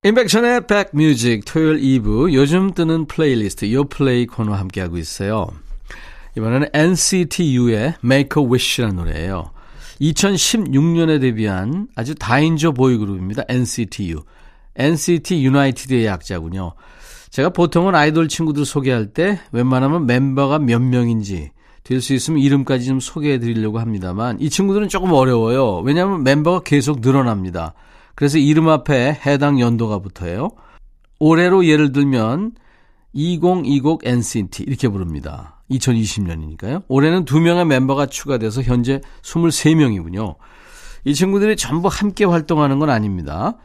임백천의 0.05 0.67
백뮤직 0.67 1.45
토요일 1.45 1.81
2부 1.81 2.31
요즘 2.31 2.75
뜨는 2.75 3.07
플레이리스트 3.07 3.73
요 3.73 3.85
플레이 3.85 4.27
코너 4.27 4.53
함께하고 4.53 4.99
있어요. 4.99 5.47
이번에는 6.37 6.67
NCT 6.73 7.57
U의 7.57 7.95
Make 8.03 8.39
a 8.39 8.47
Wish라는 8.47 8.97
노래예요. 8.97 9.49
2016년에 9.99 11.19
데뷔한 11.19 11.87
아주 11.95 12.13
다인조 12.13 12.73
보이그룹입니다. 12.73 13.45
NCT 13.49 14.11
U. 14.11 14.21
NCT 14.75 15.43
United의 15.43 16.05
약자군요. 16.05 16.73
제가 17.31 17.49
보통은 17.49 17.95
아이돌 17.95 18.27
친구들 18.27 18.63
소개할 18.63 19.07
때 19.07 19.39
웬만하면 19.53 20.05
멤버가 20.05 20.59
몇 20.59 20.83
명인지 20.83 21.49
될 21.83 21.99
수 21.99 22.13
있으면 22.13 22.41
이름까지 22.41 22.85
좀 22.85 22.99
소개해 22.99 23.39
드리려고 23.39 23.79
합니다만 23.79 24.39
이 24.39 24.51
친구들은 24.51 24.87
조금 24.87 25.13
어려워요. 25.13 25.77
왜냐하면 25.79 26.23
멤버가 26.23 26.59
계속 26.59 26.99
늘어납니다. 27.01 27.73
그래서 28.15 28.37
이름 28.37 28.69
앞에 28.69 29.19
해당 29.25 29.59
연도가 29.59 29.99
붙어요. 29.99 30.49
올해로 31.19 31.65
예를 31.65 31.91
들면 31.91 32.53
2020 33.13 33.99
NCT 34.03 34.63
이렇게 34.63 34.87
부릅니다. 34.89 35.61
2020년이니까요. 35.71 36.83
올해는 36.87 37.25
두 37.25 37.39
명의 37.39 37.65
멤버가 37.65 38.05
추가돼서 38.07 38.61
현재 38.61 39.01
23명이군요. 39.21 40.35
이 41.05 41.13
친구들이 41.13 41.55
전부 41.55 41.87
함께 41.87 42.25
활동하는 42.25 42.79
건 42.79 42.89
아닙니다. 42.89 43.57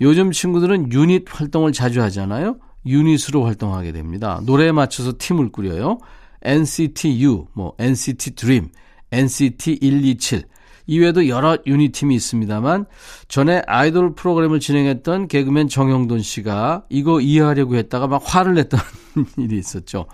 요즘 0.00 0.32
친구들은 0.32 0.92
유닛 0.92 1.24
활동을 1.28 1.72
자주 1.72 2.00
하잖아요. 2.02 2.56
유닛으로 2.86 3.44
활동하게 3.44 3.92
됩니다. 3.92 4.40
노래에 4.44 4.72
맞춰서 4.72 5.12
팀을 5.18 5.52
꾸려요. 5.52 5.98
NCT 6.42 7.22
U, 7.22 7.46
뭐 7.52 7.74
NCT 7.78 8.34
Dream, 8.34 8.70
NCT 9.12 9.78
127 9.80 10.44
이외에도 10.90 11.28
여러 11.28 11.56
유닛 11.66 11.92
팀이 11.92 12.16
있습니다만 12.16 12.86
전에 13.28 13.62
아이돌 13.68 14.16
프로그램을 14.16 14.58
진행했던 14.58 15.28
개그맨 15.28 15.68
정영돈 15.68 16.20
씨가 16.20 16.82
이거 16.88 17.20
이해하려고 17.20 17.76
했다가 17.76 18.08
막 18.08 18.20
화를 18.24 18.54
냈던 18.54 18.80
일이 19.38 19.56
있었죠. 19.56 20.06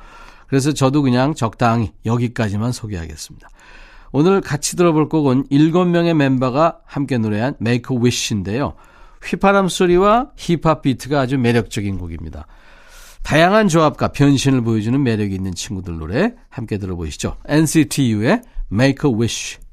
그래서 0.49 0.72
저도 0.72 1.01
그냥 1.01 1.35
적당히 1.35 1.93
여기까지만 2.05 2.72
소개하겠습니다. 2.72 3.49
오늘 4.12 4.43
같이 4.43 4.77
들어볼 4.77 5.09
곡은 5.09 5.45
7명의 5.45 6.12
멤버가 6.12 6.81
함께 6.85 7.16
노래한 7.16 7.55
Make 7.59 7.97
a 7.97 8.03
Wish인데요. 8.03 8.74
휘파람 9.24 9.68
소리와 9.68 10.33
힙합 10.37 10.83
비트가 10.83 11.20
아주 11.20 11.39
매력적인 11.39 11.97
곡입니다. 11.97 12.47
다양한 13.22 13.68
조합과 13.68 14.09
변신을 14.09 14.61
보여주는 14.61 15.03
매력이 15.03 15.35
있는 15.35 15.55
친구들 15.55 15.97
노래 15.97 16.35
함께 16.51 16.77
들어보시죠. 16.77 17.39
NCT 17.49 18.12
U의 18.12 18.43
Make 18.70 19.11
a 19.11 19.16
Wish. 19.16 19.66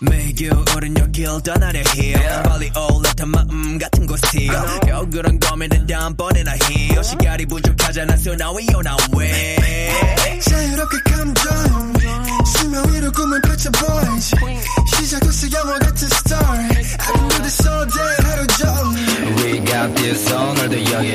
매겨 0.00 0.50
오른 0.74 0.98
여길 0.98 1.26
떠나려 1.44 1.78
해 1.78 2.42
빨리 2.42 2.70
올라탄 2.76 3.28
마음 3.28 3.78
같은 3.78 4.06
곳이 4.06 4.48
겨우 4.84 5.08
그런 5.08 5.38
고민은 5.38 5.86
다음번에나 5.86 6.50
해 6.52 7.02
시간이 7.04 7.46
부족하잖아 7.46 8.14
so 8.14 8.32
now 8.32 8.56
we 8.56 8.66
on 8.74 8.84
our 8.84 8.98
way 9.16 10.40
자유롭게 10.40 10.98
감정 11.04 11.92
수면 12.48 12.92
위로 12.92 13.12
꿈을 13.12 13.40
펼쳐 13.42 13.70
boys 13.70 14.34
시작부터 14.96 15.58
영화 15.58 15.78
같은 15.78 16.06
story 16.06 16.64
I 16.64 16.82
can 16.82 17.28
do 17.28 17.38
this 17.42 17.68
all 17.68 17.86
day 17.86 18.16
하루 18.24 18.46
종일 18.46 19.08
We 19.36 19.64
got 19.64 19.94
this 19.94 20.32
오늘도 20.32 20.92
여기 20.92 21.12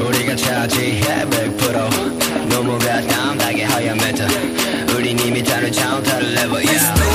우리가 0.00 0.36
차지해 0.36 1.24
100% 1.26 2.48
너무나 2.48 3.00
당당해 3.02 3.64
하얀 3.64 3.96
멘트 3.96 4.22
우린 4.96 5.18
이미 5.18 5.42
다른 5.42 5.72
차원 5.72 6.02
다른 6.04 6.32
level 6.32 6.64
yeah. 6.64 7.06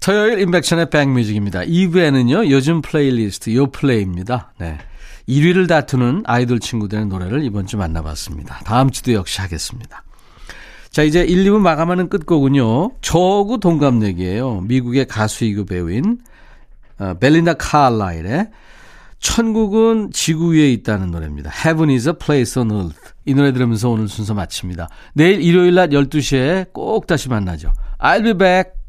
토요일 0.00 0.38
임백천의 0.38 0.90
백뮤직입니다. 0.90 1.60
2부에는요, 1.60 2.50
요즘 2.50 2.82
플레이리스트 2.82 3.54
요 3.54 3.70
플레이입니다. 3.70 4.52
네. 4.58 4.76
1위를 5.28 5.68
다투는 5.68 6.24
아이돌 6.26 6.60
친구들의 6.60 7.06
노래를 7.06 7.44
이번 7.44 7.66
주 7.66 7.76
만나봤습니다. 7.76 8.60
다음 8.64 8.90
주도 8.90 9.12
역시 9.12 9.40
하겠습니다. 9.40 10.02
자, 10.90 11.02
이제 11.02 11.22
1, 11.22 11.44
2부 11.44 11.58
마감하는 11.58 12.08
끝곡은요, 12.08 12.92
저하고 13.00 13.58
동갑내기예요 13.58 14.60
미국의 14.62 15.06
가수이고 15.06 15.64
배우인 15.64 16.18
어, 16.98 17.14
벨린다 17.14 17.54
카알라일의 17.54 18.50
천국은 19.18 20.10
지구 20.12 20.52
위에 20.52 20.70
있다는 20.72 21.10
노래입니다. 21.10 21.50
Heaven 21.50 21.90
is 21.90 22.08
a 22.08 22.14
place 22.14 22.60
on 22.60 22.70
earth. 22.70 23.14
이 23.24 23.34
노래 23.34 23.52
들으면서 23.52 23.88
오늘 23.88 24.06
순서 24.06 24.34
마칩니다. 24.34 24.88
내일 25.14 25.40
일요일 25.40 25.74
낮 25.74 25.90
12시에 25.90 26.72
꼭 26.72 27.06
다시 27.06 27.30
만나죠. 27.30 27.72
I'll 27.98 28.22
be 28.22 28.34
back. 28.34 28.83